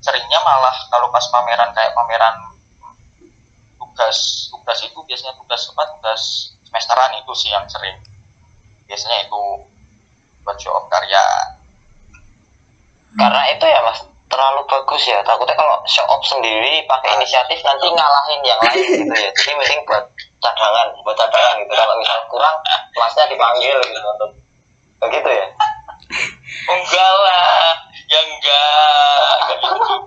[0.00, 2.34] Seringnya malah kalau pas pameran kayak pameran
[3.76, 6.22] tugas tugas itu biasanya tugas apa tugas
[6.64, 8.00] semesteran itu sih yang sering.
[8.88, 9.42] Biasanya itu
[10.50, 11.22] buat show off karya.
[13.14, 15.22] Karena itu ya mas terlalu bagus ya.
[15.22, 19.30] Takutnya kalau show off sendiri pakai inisiatif nanti ngalahin yang lain gitu ya.
[19.38, 20.10] Jadi mending buat
[20.42, 21.70] cadangan buat cadangan gitu.
[21.70, 22.56] Kalau misal kurang
[22.98, 24.26] masnya dipanggil gitu
[24.98, 25.46] begitu ya?
[26.74, 27.78] Enggak lah.
[28.10, 29.54] Ya enggak.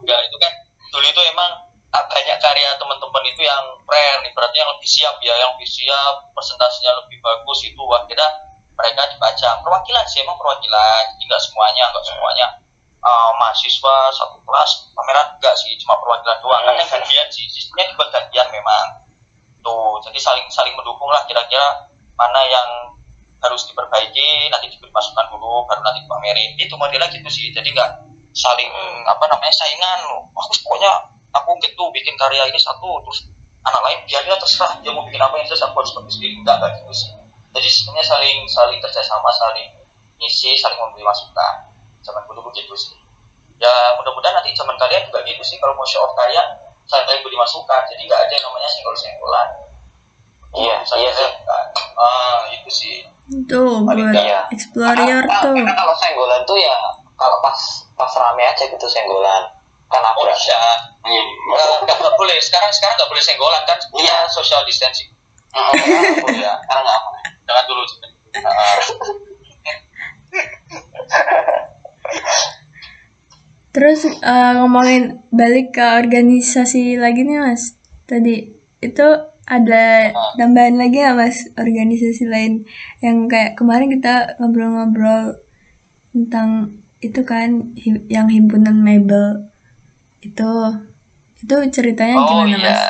[0.04, 0.54] Enggak gitu itu kan
[0.92, 1.52] dulu itu emang
[1.96, 6.36] ah, banyak karya teman-teman itu yang rare ibaratnya yang lebih siap ya yang lebih siap
[6.36, 7.80] presentasinya lebih bagus itu.
[7.96, 11.02] Akhirnya mereka dipajang perwakilan sih emang perwakilan.
[11.14, 12.48] Jadi enggak semuanya enggak semuanya.
[13.04, 16.62] Uh, mahasiswa satu kelas pameran enggak sih cuma perwakilan doang.
[16.66, 18.86] Kan yang gantian sih sistemnya juga gantian memang.
[19.62, 22.68] Tuh jadi saling saling mendukung lah kira-kira mana yang
[23.44, 26.52] harus diperbaiki nanti diberi masukan dulu baru nanti dipamerin.
[26.58, 27.92] Itu modelnya gitu sih jadi nggak
[28.34, 28.72] saling
[29.06, 30.00] apa namanya saingan.
[30.10, 30.92] Loh aku pokoknya
[31.36, 33.30] aku gitu bikin karya ini satu terus
[33.64, 36.42] anak lain biarnya terserah dia mau bikin apa yang jelas aku harus bagus sendiri.
[36.42, 37.23] Enggak enggak gitu sih
[37.54, 39.68] jadi sebenarnya saling saling kerjasama saling
[40.18, 41.54] ngisi saling memberi masukan
[42.02, 42.98] zaman dulu begitu sih
[43.58, 46.42] ya mudah-mudahan nanti zaman kalian juga gitu sih kalau mau show off karya
[46.84, 49.50] saling beri masukan jadi nggak ada yang namanya senggol-senggolan
[50.54, 51.30] Iya, iya sih.
[51.98, 52.96] ah itu sih
[53.50, 54.46] Tuh Paling buat iya.
[54.54, 55.54] explore Karena- your karena- tuh.
[55.58, 56.78] karena kalau senggolan tuh ya
[57.18, 57.58] kalau pas
[57.98, 59.50] pas rame aja gitu senggolan
[59.90, 60.54] kan Oh bisa.
[61.02, 61.26] Hmm.
[61.50, 62.38] Nggak nggak- nggak boleh.
[62.38, 63.78] Sekarang sekarang nggak boleh senggolan kan?
[63.94, 64.26] Iya.
[64.28, 65.10] Social distancing.
[65.54, 65.72] Oh,
[66.34, 67.10] ya karena nggak apa
[67.46, 67.84] Jangan dulu.
[73.74, 77.74] Terus eh, ngomongin balik ke organisasi lagi nih mas.
[78.06, 78.50] Tadi
[78.82, 79.08] itu
[79.44, 82.64] ada tambahan lagi nggak mas organisasi lain
[83.04, 85.38] yang kayak kemarin kita ngobrol-ngobrol
[86.16, 87.76] tentang itu kan
[88.08, 89.52] yang himpunan mebel
[90.24, 90.52] itu
[91.44, 92.82] itu ceritanya oh gimana iya mas?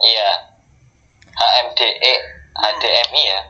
[0.00, 0.30] iya
[1.42, 2.14] HMDE
[2.52, 3.40] HDMI ya.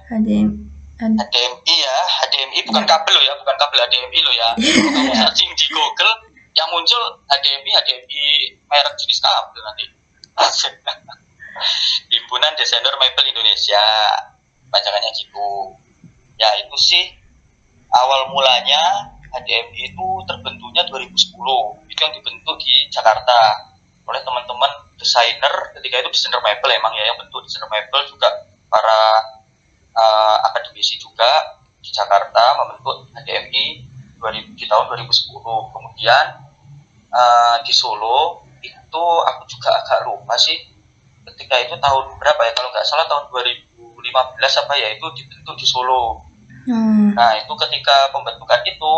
[1.03, 4.49] Ada HDMI ya, HDMI bukan kabel loh ya, bukan kabel HDMI loh ya.
[4.79, 6.13] Kalau kamu searching di Google,
[6.55, 8.25] yang muncul HDMI, HDMI
[8.71, 9.85] merek jenis kabel nanti.
[12.13, 13.83] Himpunan Desainer Mebel Indonesia,
[14.71, 15.75] panjangannya gitu.
[16.39, 17.05] Ya itu sih
[17.93, 21.13] awal mulanya HDMI itu terbentuknya 2010
[21.89, 23.72] itu yang dibentuk di Jakarta
[24.03, 28.29] oleh teman-teman desainer ketika itu desainer mebel emang ya yang bentuk desainer mebel juga
[28.67, 29.01] para
[29.95, 33.65] uh, akademisi juga di Jakarta membentuk HDMI
[34.23, 36.25] 2000, di tahun 2010 kemudian
[37.11, 40.59] uh, di Solo itu aku juga agak lupa sih
[41.33, 43.99] ketika itu tahun berapa ya kalau nggak salah tahun 2015
[44.39, 46.23] apa ya itu dibentuk di Solo
[46.67, 47.15] hmm.
[47.15, 48.93] nah itu ketika pembentukan itu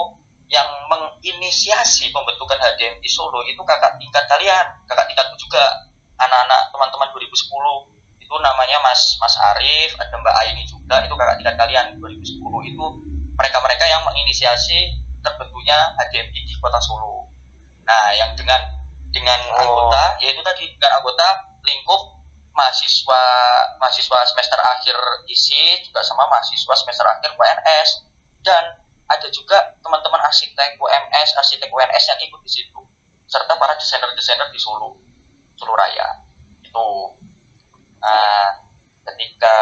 [0.54, 5.90] yang menginisiasi pembentukan HDMI Solo itu kakak tingkat kalian, kakak tingkatku juga,
[6.22, 11.56] anak-anak teman-teman 2010 itu namanya Mas Mas Arif, ada Mbak Aini juga, itu kakak tingkat
[11.58, 12.86] kalian 2010 itu
[13.34, 17.26] mereka-mereka yang menginisiasi terbentuknya HDMI di Kota Solo.
[17.82, 18.78] Nah, yang dengan
[19.10, 19.58] dengan oh.
[19.58, 21.26] anggota, yaitu tadi dengan anggota
[21.66, 22.14] lingkup
[22.54, 23.22] mahasiswa
[23.82, 24.94] mahasiswa semester akhir
[25.26, 27.88] isi juga sama mahasiswa semester akhir PNS
[28.46, 32.80] dan ada juga teman-teman arsitek UMS, arsitek UNS yang ikut di situ,
[33.28, 34.96] serta para desainer-desainer di Solo,
[35.60, 36.24] Solo Raya.
[36.64, 37.12] Itu.
[38.00, 38.64] Nah,
[39.04, 39.56] ketika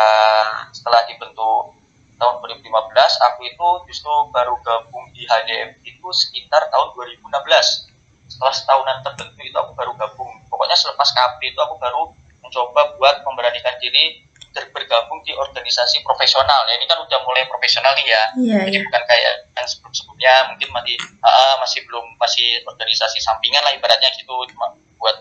[0.71, 1.75] setelah dibentuk
[2.19, 7.91] tahun 2015, aku itu justru baru gabung di HDM itu sekitar tahun 2016.
[8.31, 10.31] Setelah setahunan terbentuk itu aku baru gabung.
[10.47, 14.23] Pokoknya selepas KP itu aku baru mencoba buat memberanikan diri
[14.53, 16.69] bergabung di organisasi profesional.
[16.69, 18.23] Ya ini kan udah mulai profesional nih ya.
[18.37, 18.87] Yeah, jadi yeah.
[18.89, 24.13] bukan kayak yang sebelum sebelumnya mungkin masih uh, masih belum masih organisasi sampingan lah ibaratnya
[24.17, 25.17] gitu cuma buat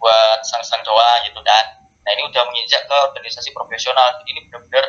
[0.00, 4.18] buat sang-sang doa gitu dan nah ini udah menginjak ke organisasi profesional.
[4.18, 4.84] Jadi ini benar-benar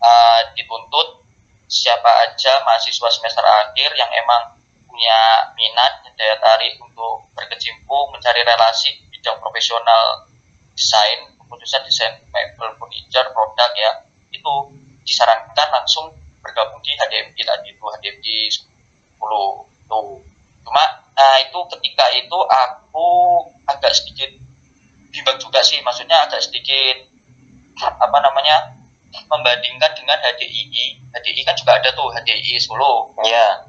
[0.00, 1.26] uh, dituntut
[1.66, 4.54] siapa aja mahasiswa semester akhir yang emang
[4.86, 5.18] punya
[5.58, 10.24] minat daya tarik untuk berkecimpung mencari relasi bidang profesional
[10.72, 13.90] desain keputusan desain mebel furniture produk ya
[14.34, 14.52] itu
[15.06, 16.10] disarankan langsung
[16.42, 18.66] bergabung di HDMI tadi itu HDMI 10
[19.86, 20.18] tuh.
[20.66, 20.84] Cuma
[21.16, 23.08] nah itu ketika itu aku
[23.64, 24.30] agak sedikit
[25.14, 27.08] bimbang juga sih maksudnya agak sedikit
[27.80, 28.76] apa namanya
[29.32, 33.64] membandingkan dengan HDI HDI kan juga ada tuh HDI Solo ya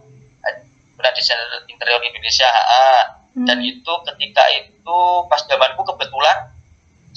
[0.97, 2.49] benar desain interior Indonesia
[3.37, 3.45] hmm.
[3.47, 6.51] dan itu ketika itu pas zamanku kebetulan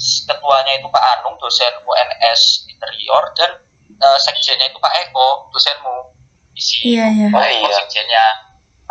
[0.01, 3.61] ketuanya itu Pak Anung dosen UNS interior dan
[4.01, 6.17] uh, sekjennya itu Pak Eko dosenmu
[6.57, 7.29] isi iya, iya.
[7.29, 7.77] Oh, iya.
[7.85, 8.27] sekjennya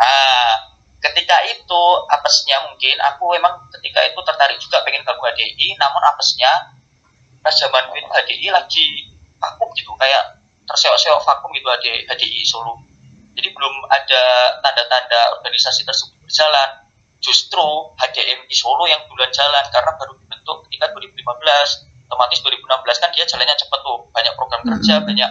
[0.00, 0.54] ah
[1.00, 6.76] ketika itu apesnya mungkin aku memang ketika itu tertarik juga pengen gabung HDI namun apesnya
[7.40, 8.86] pas zaman itu HDI lagi
[9.40, 12.80] vakum gitu kayak terseok-seok vakum gitu HDI, HDI Solo
[13.34, 14.22] jadi belum ada
[14.60, 16.68] tanda-tanda organisasi tersebut berjalan
[17.20, 17.64] justru
[17.96, 20.79] HDMI Solo yang duluan jalan karena baru dibentuk ketika 2015
[22.10, 25.06] otomatis 2016 kan dia jalannya cepat tuh banyak program kerja hmm.
[25.06, 25.30] banyak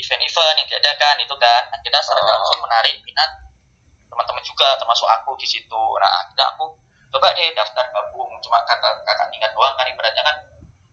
[0.00, 2.28] event-event yang diadakan itu kan akhirnya secara oh.
[2.34, 3.30] langsung menarik minat
[4.10, 6.64] teman-teman juga termasuk aku di situ nah akhirnya aku
[7.10, 10.36] coba deh daftar gabung cuma kakak kakak tingkat doang kan ibaratnya kan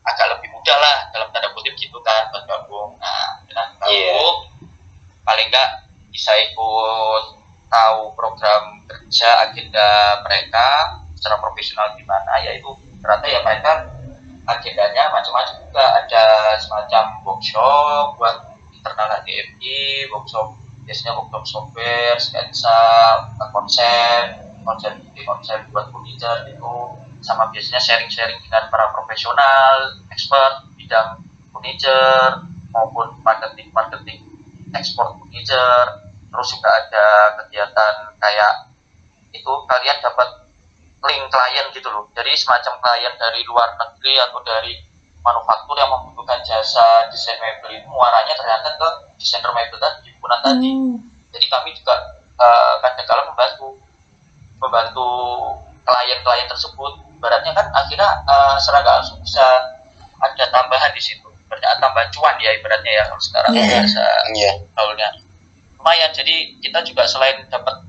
[0.07, 5.25] agak lebih mudah lah dalam tanda kutip gitu kan buat gabung nah akhirnya gabung yeah.
[5.25, 5.69] paling enggak
[6.13, 7.23] bisa ikut
[7.67, 12.69] tahu program kerja agenda mereka secara profesional gimana yaitu
[13.01, 13.96] ternyata ya mereka
[14.47, 15.85] agendanya macam-macam juga.
[16.03, 16.23] Ada
[16.63, 18.35] semacam workshop buat
[18.71, 20.55] internal HDMI workshop
[20.87, 22.79] biasanya workshop software sketsa
[23.51, 24.95] konsep konsep
[25.27, 26.73] konsep buat furniture itu
[27.19, 31.19] sama biasanya sharing-sharing dengan para profesional expert bidang
[31.51, 34.23] furniture maupun marketing marketing
[34.71, 37.05] ekspor furniture terus juga ada
[37.43, 38.71] kegiatan kayak
[39.35, 40.46] itu kalian dapat
[40.97, 44.73] link klien gitu loh jadi semacam klien dari luar negeri atau dari
[45.21, 48.87] manufaktur yang membutuhkan jasa desain mebel itu muaranya ternyata ke
[49.19, 50.47] desainer mebel tadi himpunan hmm.
[50.47, 50.69] tadi
[51.37, 51.95] jadi kami juga
[52.39, 53.67] uh, kadang-kala membantu
[54.57, 55.07] membantu
[55.85, 59.41] klien-klien tersebut Baratnya kan akhirnya uh, seragam langsung bisa
[60.21, 63.81] ada tambahan di situ berarti tambah cuan ya ibaratnya ya kalau sekarang yeah.
[63.81, 64.03] biasa
[64.37, 64.55] yeah.
[65.79, 67.86] lumayan jadi kita juga selain dapat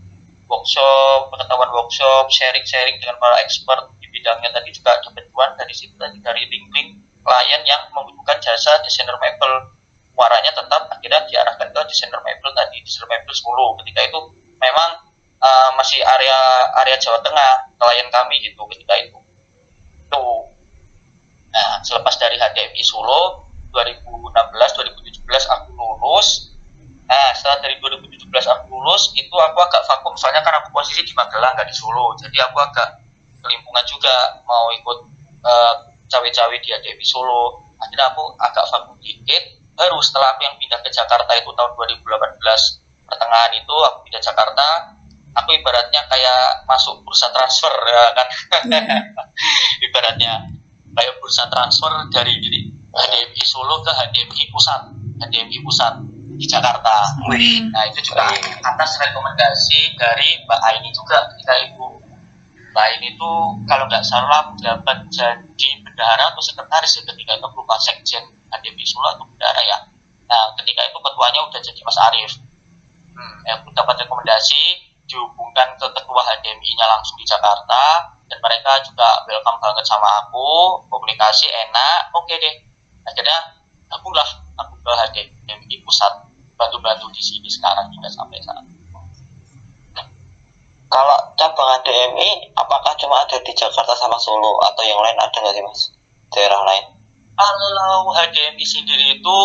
[0.49, 6.19] workshop, pengetahuan workshop, sharing-sharing dengan para expert di bidangnya tadi juga cuan dari situ tadi
[6.19, 9.71] dari link-link klien yang membutuhkan jasa desainer mebel.
[10.19, 14.21] Muaranya tetap akhirnya diarahkan ke desainer mebel tadi desainer mebel 10 ketika itu
[14.59, 14.91] memang
[15.39, 16.39] uh, masih area
[16.83, 19.19] area Jawa Tengah klien kami gitu ketika itu.
[20.11, 20.51] Tuh.
[21.55, 24.35] Nah selepas dari HDMI Solo 2016
[25.23, 26.48] 2017 aku lulus
[27.09, 30.13] Nah, setelah dari 2017 aku lulus, itu aku agak vakum.
[30.21, 32.13] Soalnya kan aku posisi di Magelang, nggak di Solo.
[32.21, 33.01] Jadi aku agak
[33.41, 34.99] kelimpungan juga mau ikut
[35.41, 35.75] uh,
[36.13, 37.65] cawe-cawe di ADW Solo.
[37.81, 39.57] Akhirnya aku agak vakum dikit.
[39.73, 42.37] Baru setelah aku yang pindah ke Jakarta itu tahun 2018,
[43.09, 44.67] pertengahan itu aku pindah Jakarta
[45.39, 48.63] aku ibaratnya kayak masuk bursa transfer ya kan
[49.87, 50.33] ibaratnya
[50.93, 52.43] kayak bursa transfer dari
[52.91, 54.83] HDMI Solo ke HDMI pusat
[55.23, 55.95] HDMI pusat
[56.39, 57.19] di Jakarta.
[57.27, 57.67] Wih.
[57.75, 58.31] nah itu juga
[58.63, 61.87] atas rekomendasi dari Mbak Aini juga ketika itu
[62.71, 63.33] Mbak Aini itu
[63.67, 68.25] kalau nggak salah menjabat jadi bendahara atau sekretaris ya ketika itu berupa sekjen
[68.55, 69.79] HDMI Solo atau bendahara ya.
[70.31, 72.33] Nah ketika itu ketuanya udah jadi Mas Arief.
[73.19, 74.63] Hmm, ya, dapat rekomendasi
[75.11, 81.51] dihubungkan ke ketua HDMI-nya langsung di Jakarta dan mereka juga welcome banget sama aku komunikasi
[81.51, 82.55] enak oke deh.
[83.11, 83.59] Akhirnya
[83.91, 86.28] aku lah aku ke HDMI pusat
[86.59, 88.77] bantu-bantu di sini sekarang hingga sampai saat ini.
[90.89, 95.53] Kalau cabang HDMI, apakah cuma ada di Jakarta sama Solo atau yang lain ada nggak
[95.53, 95.81] sih mas?
[96.33, 96.85] Daerah lain?
[97.39, 99.39] Kalau HDMI sendiri itu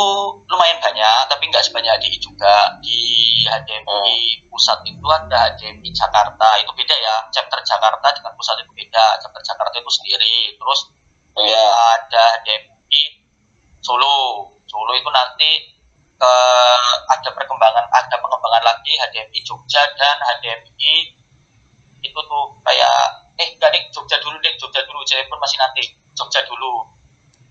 [0.49, 2.79] lumayan banyak, tapi nggak sebanyak HDI juga.
[2.81, 2.99] Di
[3.45, 7.15] HDMI pusat itu ada HDMI Jakarta, itu beda ya.
[7.29, 9.19] Chapter Jakarta dengan pusat itu beda.
[9.21, 10.57] Chapter Jakarta itu sendiri.
[10.57, 10.79] Terus
[11.37, 11.65] Iya.
[11.99, 13.01] ada HDMI
[13.83, 14.47] Solo.
[14.65, 15.72] Solo itu nanti
[16.23, 16.35] ke
[17.11, 20.95] ada perkembangan, ada pengembangan lagi HDMI Jogja dan HDMI
[21.99, 22.95] itu tuh kayak
[23.35, 25.83] eh enggak nih Jogja dulu deh Jogja dulu Jayapura masih nanti
[26.15, 26.87] Jogja dulu.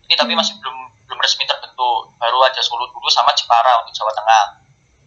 [0.09, 4.13] Ini tapi masih belum belum resmi terbentuk baru ada Solo dulu sama Jepara untuk Jawa
[4.17, 4.45] Tengah.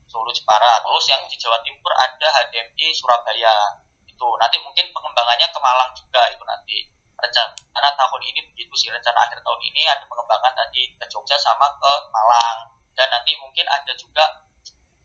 [0.06, 4.28] Solo Jepara terus yang di Jawa Timur ada HDMI Surabaya itu.
[4.38, 6.78] Nanti mungkin pengembangannya ke Malang juga itu nanti.
[7.16, 11.66] Rencana tahun ini begitu sih rencana akhir tahun ini ada pengembangan tadi ke Jogja sama
[11.80, 14.24] ke Malang dan nanti mungkin ada juga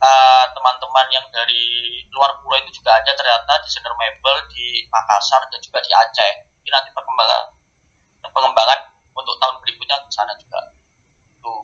[0.01, 5.61] uh, teman-teman yang dari luar pulau itu juga ada ternyata desainer mebel di Makassar dan
[5.61, 6.32] juga di Aceh.
[6.64, 7.45] Ini nanti perkembangan
[8.30, 8.80] pengembangan
[9.12, 10.61] untuk tahun berikutnya ke sana juga.
[11.43, 11.62] Tuh.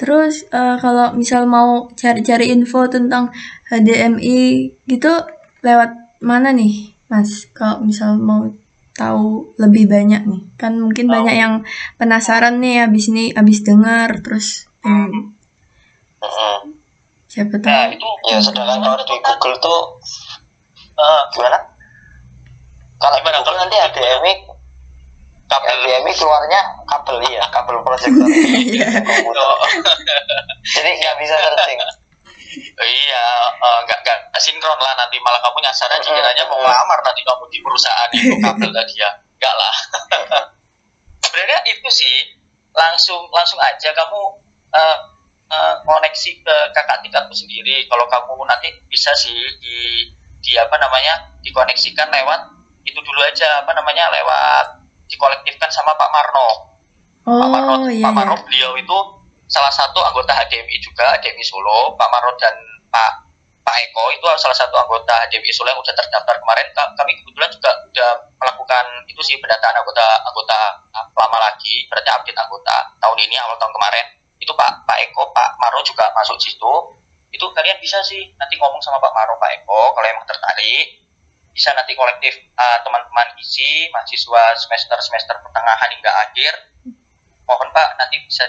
[0.00, 3.30] Terus eh, kalau misal mau cari-cari info tentang
[3.70, 5.12] HDMI gitu
[5.62, 7.46] lewat mana nih, Mas?
[7.54, 8.50] Kalau misal mau
[8.92, 11.14] tahu lebih banyak nih, kan mungkin Tahu.
[11.16, 11.54] banyak yang
[11.96, 15.32] penasaran nih abis ini abis dengar terus hmm,
[16.20, 16.56] Mm-mm.
[17.26, 19.80] siapa nah tahu itu Ya sedangkan kalau di Google tuh
[20.96, 21.58] uh, gimana?
[23.00, 24.34] Kalau Gimana Google kalau nanti di HDMI
[25.52, 28.24] kabel HDMI keluarnya kabel iya, kabel proyektor
[28.76, 28.88] Iya.
[29.04, 29.56] Oh,
[30.64, 31.78] Jadi nggak bisa searching.
[32.82, 33.26] Iya
[33.56, 35.16] eh, nggak nggak nggak sinkron lah nanti.
[35.20, 36.16] Malah kamu nyasar aja Mm-mm.
[36.18, 39.10] kiranya mau ngelamar nanti kamu di perusahaan itu kabel tadi ya.
[39.38, 39.74] Enggak lah.
[41.24, 42.16] Sebenarnya itu sih
[42.72, 44.20] langsung langsung aja kamu
[44.76, 44.98] eh,
[45.52, 47.88] eh, koneksi ke kakak tingkatmu sendiri.
[47.88, 50.08] Kalau kamu nanti bisa sih di
[50.42, 52.50] di apa namanya dikoneksikan lewat
[52.82, 54.66] itu dulu aja apa namanya lewat
[55.06, 56.48] dikolektifkan sama Pak Marno.
[57.22, 58.42] Pak Marno, Oh iya Pak Marno iya.
[58.42, 58.98] beliau itu
[59.52, 62.56] salah satu anggota HDMI juga HDMI Solo Pak Marno dan
[62.88, 63.28] Pak
[63.62, 66.66] Pak Eko itu salah satu anggota HDMI Solo yang sudah terdaftar kemarin.
[66.72, 70.58] Ka- kami kebetulan juga sudah melakukan itu sih pendataan anggota anggota
[71.12, 74.06] lama lagi berarti update anggota tahun ini awal tahun kemarin.
[74.40, 76.72] Itu Pak Pak Eko Pak Marno juga masuk di situ.
[77.32, 81.04] Itu kalian bisa sih nanti ngomong sama Pak Marno Pak Eko kalau emang tertarik.
[81.52, 86.52] Bisa nanti kolektif uh, teman-teman isi mahasiswa semester semester pertengahan hingga akhir.
[87.44, 88.48] Mohon Pak nanti bisa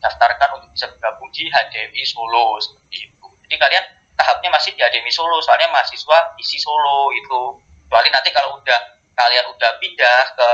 [0.00, 3.26] didaftarkan untuk bisa bergabung di HDMI Solo seperti itu.
[3.44, 3.84] Jadi kalian
[4.16, 7.60] tahapnya masih di HDMI Solo, soalnya mahasiswa isi Solo itu.
[7.84, 8.80] Kecuali nanti kalau udah
[9.12, 10.48] kalian udah pindah ke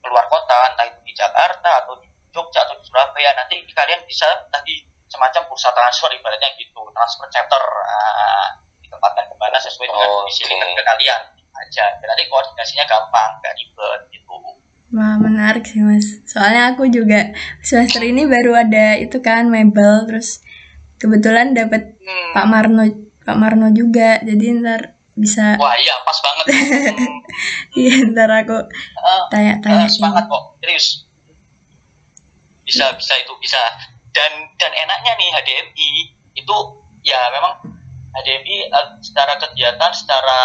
[0.00, 4.24] keluar kota, entah itu di Jakarta atau di Jogja atau di Surabaya, nanti kalian bisa
[4.48, 10.24] tadi semacam bursa transfer ibaratnya gitu, transfer chapter nah, ditempatkan ke mana sesuai dengan Oh,
[10.24, 11.84] domisili kerja kalian aja.
[12.00, 14.32] Nanti koordinasinya gampang, gak ribet gitu.
[14.92, 16.20] Wah menarik sih mas.
[16.28, 20.44] Soalnya aku juga semester ini baru ada itu kan mebel terus
[20.96, 22.34] kebetulan dapat Hmm.
[22.34, 22.82] Pak Marno
[23.22, 24.80] Pak Marno juga jadi ntar
[25.14, 26.44] bisa Wah iya pas banget.
[26.50, 27.14] Hmm.
[27.80, 31.06] iya ntar aku Eh, tanya-tanya Eh, semangat kok serius
[32.62, 33.58] bisa bisa itu bisa
[34.10, 35.90] dan dan enaknya nih HDMI
[36.34, 36.56] itu
[37.02, 37.58] ya memang
[38.12, 40.38] HDMI eh, secara kegiatan secara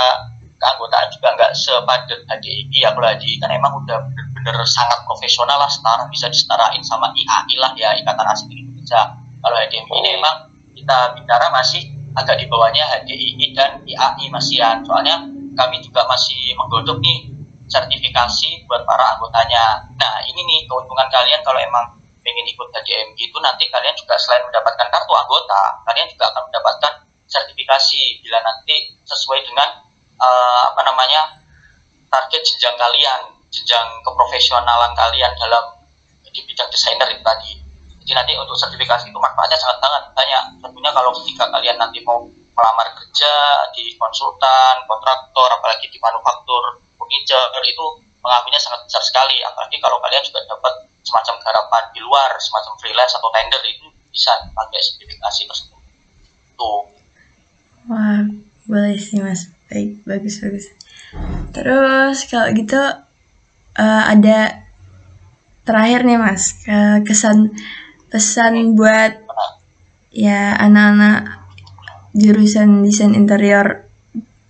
[0.58, 3.98] keanggotaan juga nggak sepadat HDMI apalagi kan emang udah
[4.38, 9.58] bener-bener sangat profesional lah setara bisa disetarain sama IAI lah ya Ikatan Asing Indonesia kalau
[9.58, 10.20] HDMI ini Hmm.
[10.22, 10.36] emang
[10.78, 11.82] kita bicara masih
[12.14, 15.26] agak di bawahnya HDII dan IAI masihan soalnya
[15.58, 17.34] kami juga masih menggodok nih
[17.68, 19.84] sertifikasi buat para anggotanya.
[20.00, 24.44] Nah ini nih keuntungan kalian kalau emang pengen ikut HDMG itu nanti kalian juga selain
[24.48, 26.94] mendapatkan kartu anggota, kalian juga akan mendapatkan
[27.28, 29.84] sertifikasi bila nanti sesuai dengan
[30.18, 31.44] eh, apa namanya
[32.08, 33.22] target jenjang kalian,
[33.54, 35.66] jenjang keprofesionalan kalian dalam
[36.28, 37.52] di bidang desainer itu tadi.
[38.04, 42.24] jadi nanti untuk sertifikasi itu manfaatnya sangat sangat banyak tentunya kalau ketika kalian nanti mau
[42.56, 43.34] melamar kerja
[43.76, 47.86] di konsultan kontraktor apalagi di manufaktur furniture itu
[48.24, 53.14] pengaruhnya sangat besar sekali apalagi kalau kalian juga dapat semacam garapan di luar semacam freelance
[53.16, 55.82] atau tender itu bisa pakai sertifikasi tersebut
[56.56, 56.98] tuh
[57.88, 58.20] Wah,
[58.68, 59.48] boleh sih mas.
[59.72, 60.68] Baik, bagus bagus.
[61.56, 62.76] Terus kalau gitu
[63.78, 64.40] eh, ada
[65.64, 67.52] terakhir nih mas, ke- kesan
[68.08, 69.20] pesan buat
[70.10, 71.44] ya anak-anak
[72.14, 73.84] jurusan desain interior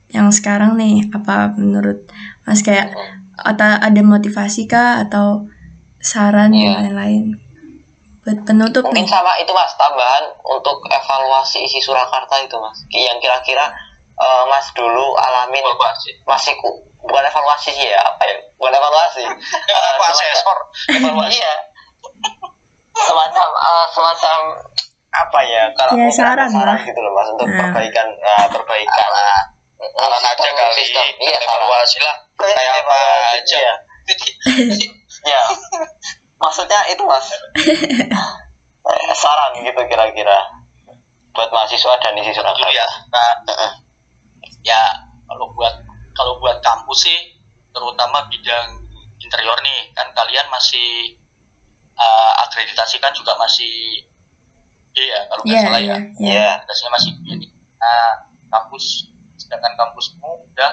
[0.07, 2.07] yang sekarang nih, apa menurut
[2.43, 2.93] mas kayak
[3.35, 5.45] atau ada motivasi kah atau
[5.99, 6.79] saran Iya.
[6.79, 7.23] dan lain-lain
[8.23, 9.09] buat penutup mungkin nih?
[9.09, 13.67] sama itu mas tambahan untuk evaluasi isi Surakarta itu mas yang kira-kira
[14.15, 15.65] eh, mas dulu alamin
[16.23, 16.55] masih
[16.99, 18.35] bukan evaluasi sih ya apa ya?
[18.55, 19.23] Bukan evaluasi.
[19.69, 20.57] Eh, apa semacam- asesor?
[20.93, 21.53] evaluasi iya.
[22.93, 24.37] Semacam eh, semacam
[25.09, 25.63] apa ya?
[25.73, 26.79] Kalau Ya, saran saran lah.
[26.81, 27.69] gitu loh mas untuk Nah.
[27.69, 29.41] perbaikan eh, perbaikan eh,
[29.93, 30.73] saran aja sistem- kali.
[30.79, 31.05] sistem.
[31.19, 32.15] iya evaluasi lah.
[32.35, 32.97] Kayak apa
[33.33, 33.57] aja.
[33.57, 33.73] Iya.
[35.31, 35.41] ya.
[36.37, 37.27] Maksudnya itu mas.
[39.13, 40.37] Saran gitu kira-kira.
[41.29, 43.33] Buat mahasiswa dan isi dulu Surakarta ya nah,
[44.65, 44.81] ya
[45.23, 45.69] kalau buat
[46.17, 47.19] kalau buat kampus sih
[47.71, 48.81] terutama bidang
[49.21, 51.13] interior nih kan kalian masih
[51.93, 54.01] eh, akreditasi kan juga masih
[54.93, 56.33] B ya kalau nggak Iya, salah iya, ya iya.
[56.33, 57.25] ya akreditasinya masih B
[57.77, 58.09] nah
[58.49, 58.85] kampus
[59.37, 60.71] sedangkan kampusmu udah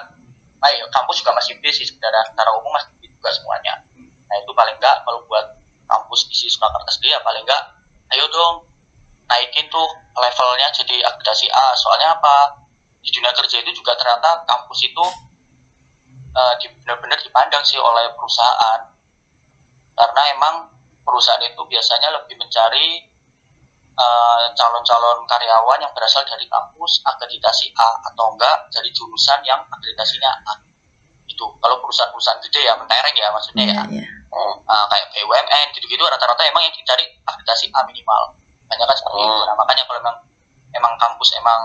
[0.58, 3.84] nah, ya, kampus juga masih B sih sebenarnya secara umum masih B juga semuanya.
[4.24, 5.44] Nah itu paling enggak kalau buat
[5.84, 7.62] kampus isi Surakarta sendiri ya paling enggak
[8.16, 8.64] ayo dong
[9.28, 9.84] naikin tuh
[10.16, 11.76] levelnya jadi akreditasi A.
[11.76, 12.64] Soalnya apa?
[13.04, 15.04] Di dunia kerja itu juga ternyata kampus itu
[16.34, 18.80] eh, di- benar-benar dipandang sih oleh perusahaan
[19.94, 20.54] karena emang
[21.00, 23.06] perusahaan itu biasanya lebih mencari
[23.94, 30.30] eh, calon-calon karyawan yang berasal dari kampus akreditasi A atau enggak dari jurusan yang akreditasinya
[30.44, 30.54] A
[31.24, 34.04] itu kalau perusahaan-perusasahaan gede ya mentereng ya maksudnya ya Iya, iya.
[34.34, 34.54] Hmm.
[34.66, 38.34] uh, kayak BUMN gitu-gitu rata-rata emang yang dicari akreditasi A minimal
[38.66, 39.46] banyak kan seperti itu Hmm.
[39.46, 40.16] nah makanya kalau emang
[40.74, 41.60] emang kampus emang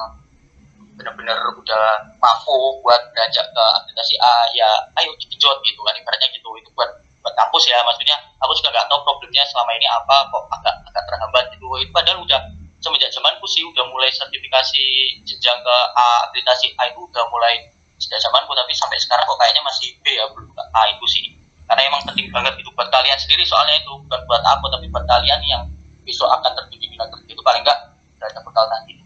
[1.00, 1.86] benar-benar udah
[2.20, 4.68] mampu buat beranjak ke akreditasi A ya
[5.00, 6.50] ayo digenjot gitu kan ibaratnya gitu.
[6.60, 6.91] Itu buat
[7.24, 11.04] buat kampus ya maksudnya aku juga nggak tahu problemnya selama ini apa kok agak agak
[11.08, 11.66] terhambat gitu.
[11.80, 12.41] Itu padahal udah
[12.84, 14.84] semenjak zamanku sih udah mulai sertifikasi
[15.24, 19.64] jenjang ke A akreditasi A itu udah mulai sejak zamanku tapi sampai sekarang kok kayaknya
[19.64, 21.26] masih B ya belum ke A itu sih.
[21.70, 25.06] Karena emang penting banget itu buat kalian sendiri soalnya itu bukan buat aku tapi buat
[25.08, 25.64] kalian yang
[26.04, 26.97] besok akan terjun di
[27.30, 27.80] itu paling enggak
[28.20, 28.99] ada bekal nanti.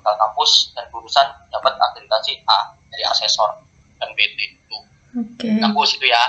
[0.00, 3.60] Bekal kampus dan jurusan dapat akreditasi A dari asesor
[3.96, 4.78] dan BT itu
[5.14, 5.50] Oke.
[5.60, 6.24] kampus itu ya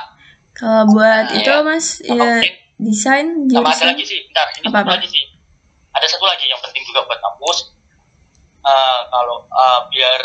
[0.52, 1.40] Kalau buat Iya.
[1.40, 4.80] itu mas sama ya desain sama ada jurusan lagi sih bentar ini Apa-apa?
[4.84, 5.24] satu lagi sih
[5.92, 7.58] ada satu lagi yang penting juga buat kampus
[8.62, 10.22] Eh, kalau eh, biar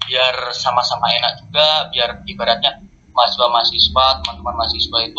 [0.00, 2.78] biar sama-sama enak juga biar ibaratnya
[3.10, 5.18] mahasiswa mahasiswa teman-teman mahasiswa itu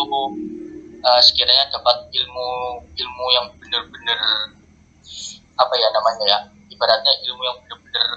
[0.96, 2.48] eh, sekiranya dapat ilmu
[2.88, 4.20] ilmu yang benar-benar
[5.56, 6.38] apa ya namanya ya
[6.76, 8.08] ibaratnya ilmu yang benar-benar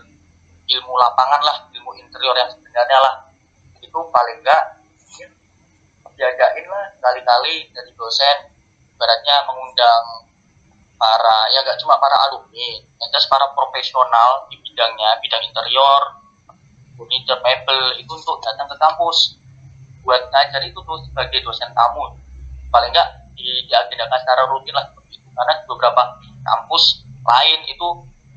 [0.68, 3.16] ilmu lapangan lah ilmu interior yang sebenarnya lah.
[3.80, 4.64] Itu paling enggak
[6.20, 8.52] diadain lah kali-kali dari dosen.
[9.00, 10.28] Ibaratnya mengundang
[11.00, 16.20] para ya gak cuma para alumni yang jelas para profesional di bidangnya bidang interior
[17.00, 19.40] furniture mebel itu untuk datang ke kampus.
[20.04, 22.12] Buat ngajar itu tuh sebagai dosen tamu.
[22.68, 23.08] Paling enggak
[23.40, 24.92] di, diagendakan secara rutin lah
[25.40, 26.04] karena beberapa
[26.44, 27.88] kampus lain itu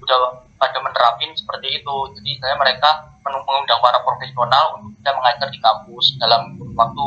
[0.03, 0.19] udah
[0.59, 1.95] pada menerapin seperti itu.
[2.19, 2.91] Jadi saya mereka
[3.23, 7.05] mengundang para profesional untuk bisa mengajar di kampus dalam waktu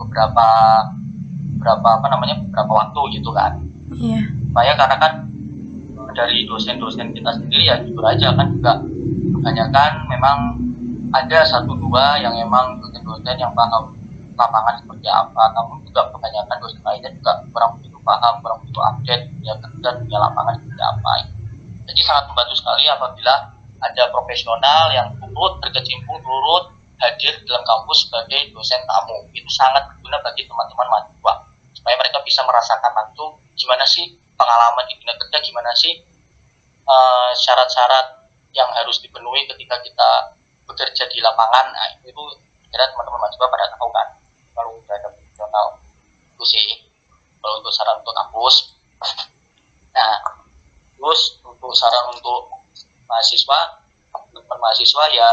[0.00, 0.46] beberapa
[1.58, 3.52] beberapa apa namanya beberapa waktu gitu kan.
[3.88, 4.20] Iya.
[4.48, 5.12] supaya karena kan
[6.12, 8.72] dari dosen-dosen kita sendiri ya jujur aja kan juga
[9.32, 10.38] kebanyakan memang
[11.16, 13.96] ada satu dua yang emang dosen-dosen yang paham
[14.36, 15.42] lapangan seperti apa.
[15.56, 20.18] Namun juga kebanyakan dosen lainnya juga kurang begitu paham kurang begitu update dunia kerja dunia
[20.20, 21.12] lapangan seperti apa
[21.88, 23.34] jadi sangat membantu sekali apabila
[23.80, 29.24] ada profesional yang turut berkecimpung turut hadir dalam kampus sebagai dosen tamu.
[29.32, 31.34] Itu sangat berguna bagi teman-teman mahasiswa
[31.72, 35.94] supaya mereka bisa merasakan langsung gimana sih pengalaman di dunia kerja gimana sih
[36.84, 40.10] eh, syarat-syarat yang harus dipenuhi ketika kita
[40.68, 41.72] bekerja di lapangan.
[41.72, 42.22] Nah itu, itu
[42.68, 44.08] kira teman-teman mahasiswa pada tahu kan?
[44.52, 45.66] Kalau udah ada profesional
[46.36, 46.66] itu sih.
[47.38, 48.76] Kalau untuk saran untuk kampus.
[49.98, 50.14] Nah
[50.98, 52.50] terus untuk saran untuk
[53.06, 53.58] mahasiswa
[54.10, 55.30] teman mahasiswa ya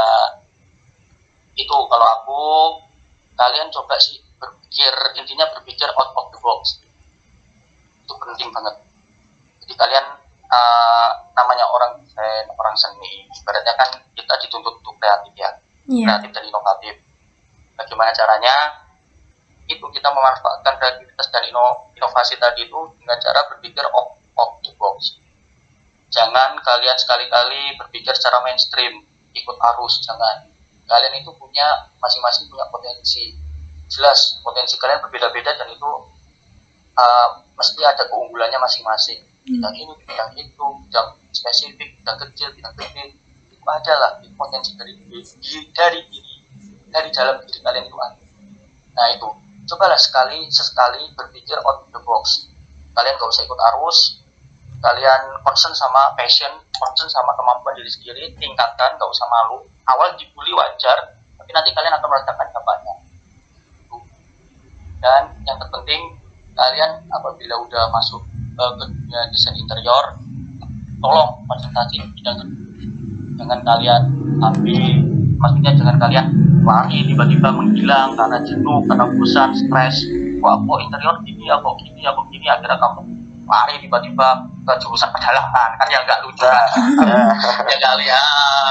[1.57, 1.75] itu.
[1.89, 2.41] Kalau aku
[3.35, 6.77] kalian coba sih berpikir intinya berpikir out of the box.
[8.05, 8.75] Itu penting banget.
[9.65, 10.05] Jadi kalian
[10.53, 15.49] uh, namanya orang desain orang seni ibaratnya kan kita dituntut untuk kreatif ya.
[15.89, 16.05] Iya.
[16.13, 16.95] kreatif dan inovatif.
[17.75, 18.55] Bagaimana caranya?
[19.65, 24.69] Itu kita memanfaatkan kreativitas dan ino- inovasi tadi itu dengan cara berpikir off, off the
[24.77, 25.17] box
[26.09, 29.03] jangan kalian sekali-kali berpikir secara mainstream
[29.35, 30.47] ikut arus jangan.
[30.85, 33.33] Kalian itu punya masing-masing punya potensi.
[33.89, 35.91] Jelas potensi kalian berbeda-beda dan itu
[36.97, 39.21] uh, mesti ada keunggulannya masing-masing.
[39.45, 43.13] Bidang ini bidang itu bidang spesifik bidang kecil bidang gede
[43.53, 45.21] itu adalah itu potensi dari diri
[45.73, 46.33] dari diri
[46.89, 48.25] dari dalam diri kalian itu ada.
[48.95, 49.29] Nah itu.
[49.65, 52.45] Cobalah sekali sesekali berpikir out the box.
[52.93, 54.21] Kalian gak usah ikut arus
[54.83, 59.63] kalian concern sama passion concern sama kemampuan diri sendiri tingkatkan gak usah malu.
[59.85, 62.93] Awal dibully wajar tapi nanti kalian akan merasakan dampaknya.
[64.99, 66.01] Dan yang terpenting
[66.57, 68.25] kalian apabila udah masuk
[68.57, 70.17] uh, ke dunia desain interior
[71.03, 72.39] tolong konsentrasi bidang
[73.35, 74.01] jangan kalian
[74.39, 74.83] ambil
[75.37, 76.25] maksudnya jangan kalian
[76.65, 80.07] lari tiba-tiba menghilang karena jenuh karena bosan stres.
[80.41, 84.27] Wah kok interior gini ya kok gini ya kok gini akhirnya kamu lari tiba-tiba
[84.65, 85.69] ke jurusan pedalaman.
[85.77, 86.67] Kan ya nggak lucu kan?
[87.69, 88.21] Ya kali ya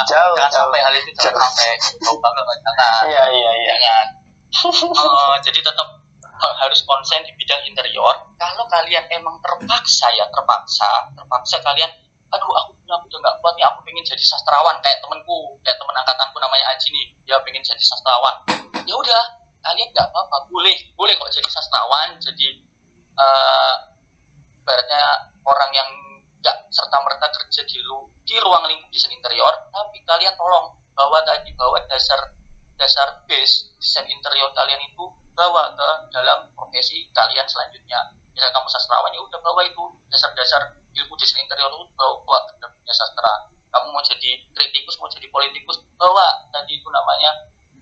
[0.04, 3.72] Jauh, jangan sampai hal itu jangan sampai coba nggak jangan Iya iya iya.
[3.78, 4.06] jangan
[4.54, 5.88] Eh, jadi tetap
[6.22, 8.14] eh, harus konsen di bidang interior.
[8.38, 11.90] Kalau kalian emang terpaksa ya terpaksa terpaksa kalian
[12.34, 15.94] aduh aku punya udah nggak kuat nih aku pengen jadi sastrawan kayak temenku kayak temen
[15.94, 17.06] angkatanku namanya Aji nih.
[17.26, 18.34] Dia pengen jadi sastrawan.
[18.86, 19.22] Ya udah
[19.64, 22.48] kalian nggak apa-apa boleh boleh kok jadi sastrawan jadi
[23.14, 23.74] eh
[24.64, 25.88] ibaratnya orang yang
[26.40, 31.20] nggak serta merta kerja di lu di ruang lingkup desain interior tapi kalian tolong bawa
[31.28, 32.32] tadi bawa dasar
[32.80, 35.04] dasar base desain interior kalian itu
[35.34, 38.14] bawa ke dalam profesi kalian selanjutnya.
[38.34, 42.66] Misal kamu sastrawan ya udah bawa itu dasar-dasar ilmu desain interior itu bawa, bawa ke
[42.66, 43.50] dunia sastra.
[43.74, 47.30] Kamu mau jadi kritikus mau jadi politikus bawa tadi itu namanya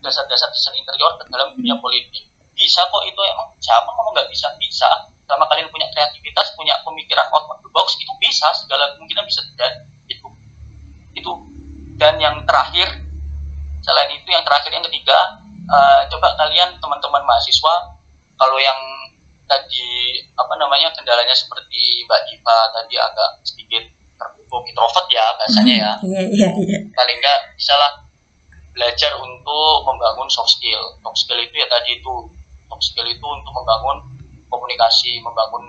[0.00, 2.24] dasar-dasar desain interior ke dalam dunia politik.
[2.52, 4.48] Bisa kok itu emang siapa kamu nggak bisa?
[4.60, 4.88] Bisa.
[5.28, 9.40] Selama kalian punya kreativitas punya pemikiran out of the box itu bisa segala kemungkinan bisa
[9.52, 9.86] terjadi.
[10.08, 10.28] Itu.
[11.16, 11.32] Itu.
[11.96, 13.02] Dan yang terakhir
[13.82, 17.98] selain itu yang terakhir yang ketiga eh, coba kalian teman-teman mahasiswa
[18.38, 18.78] kalau yang
[19.46, 23.84] tadi apa namanya kendalanya seperti Mbak Diva tadi agak sedikit
[24.16, 25.92] tertutup introvert ya bahasanya ya.
[26.08, 26.78] Iya iya iya.
[26.94, 27.92] paling nggak bisa lah
[28.72, 30.96] belajar untuk membangun soft skill.
[31.04, 32.14] Soft skill itu ya tadi itu.
[32.70, 34.00] Soft skill itu untuk membangun
[34.48, 35.64] komunikasi membangun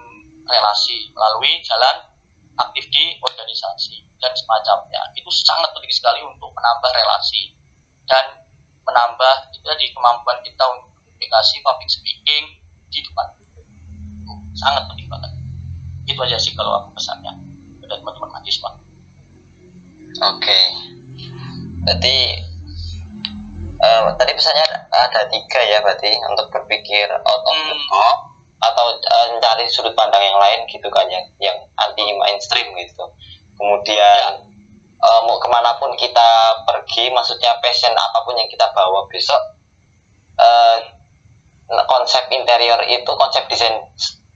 [0.48, 2.14] relasi melalui jalan
[2.60, 5.02] aktif di organisasi dan semacamnya.
[5.18, 7.56] Itu sangat penting sekali untuk menambah relasi
[8.06, 8.46] dan
[8.84, 12.44] menambah itu tadi kemampuan kita untuk komunikasi public speaking
[12.92, 13.28] di depan.
[14.22, 15.32] Itu sangat penting banget.
[16.06, 17.32] Itu aja sih kalau aku pesannya
[17.80, 18.70] kepada teman-teman mahasiswa.
[20.24, 20.60] Oke.
[21.84, 22.16] Berarti
[23.84, 27.88] eh, tadi pesannya ada tiga ya berarti untuk berpikir out of the Hmm.
[27.90, 28.33] box
[28.72, 33.04] atau eh, mencari sudut pandang yang lain gitu kan yang yang anti mainstream gitu.
[33.60, 34.48] Kemudian
[35.00, 39.42] eh, mau ke mana pun kita pergi, maksudnya passion apa pun yang kita bawa besok
[40.40, 40.78] eh,
[41.68, 43.84] konsep interior itu konsep desain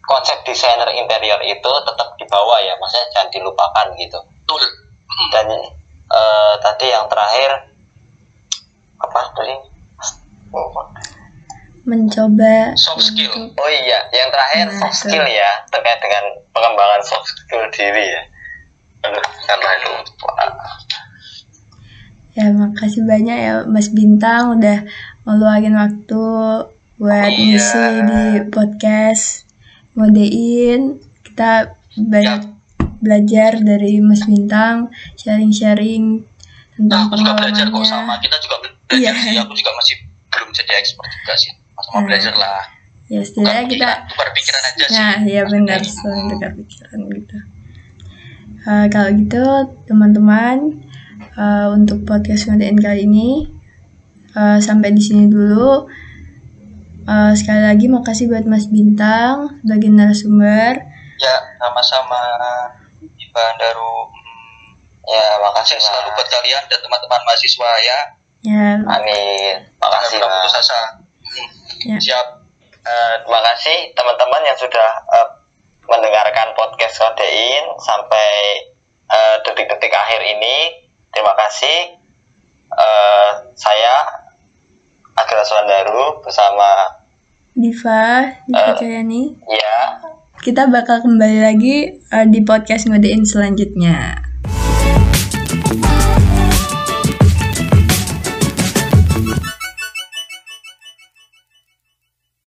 [0.08, 4.64] konsep desainer interior itu tetap dibawa ya, maksudnya jangan dilupakan gitu betul
[5.18, 5.30] Mm.
[5.34, 5.48] dan
[6.14, 7.74] eh, tadi yang terakhir
[9.02, 9.54] apa tadi
[11.88, 13.32] Mencoba Soft skill.
[13.32, 15.02] untuk- oh iya yang terakhir Nah, soft itu.
[15.08, 18.22] skill ya terkait dengan pengembangan soft skill diri ya
[19.00, 19.92] Aduh, karena itu
[22.36, 24.86] Ya makasih banyak ya Mas Bintang udah
[25.24, 26.24] ngeluarin waktu
[26.98, 27.40] buat Iya.
[27.56, 29.48] ngisi di podcast
[29.94, 32.52] ngodein kita banyak
[33.00, 36.22] belajar dari Mas Bintang sharing-sharing
[36.78, 38.14] Nah, tentang aku juga belajar kok sama.
[38.18, 39.24] Kita juga belajar Iya.
[39.24, 39.34] sih.
[39.40, 39.96] Aku juga masih
[40.28, 41.57] belum jadi expert juga sih.
[41.88, 42.06] Sama Hmm.
[42.06, 42.62] belajar lah.
[43.08, 45.00] ya setidaknya Bukan kita pikiran, tukar pikiran aja sih.
[45.00, 47.38] Nah, iya benar, saling tukar pikiran gitu.
[48.68, 49.44] Eh, kalau gitu,
[49.88, 50.56] teman-teman,
[51.16, 53.48] eh, untuk podcast ngedein kali ini
[54.36, 55.88] eh, sampai di sini dulu.
[57.08, 60.84] Eh, sekali lagi makasih buat Mas Bintang sebagai narasumber.
[61.18, 62.20] Ya, sama-sama.
[63.00, 64.12] Iba Daru.
[64.12, 64.76] Hmm,
[65.08, 68.00] ya makasih selalu buat kalian dan teman-teman mahasiswa ya.
[68.44, 70.20] Ya, amin makasih
[70.52, 71.07] asa.
[71.86, 71.98] Ya.
[72.00, 72.28] Siap.
[72.88, 75.30] Eh, terima kasih teman-teman yang sudah eh,
[75.88, 78.30] mendengarkan podcast Kodein sampai
[79.12, 80.88] eh, detik-detik akhir ini.
[81.12, 81.98] Terima kasih.
[82.68, 83.96] Eh, saya
[85.18, 87.02] Agra Suandaru bersama
[87.58, 88.78] Diva, Diva.
[88.78, 89.34] Cahyani.
[89.50, 89.78] ya
[90.42, 91.76] kita bakal kembali lagi
[92.14, 94.27] uh, di podcast ngodein selanjutnya.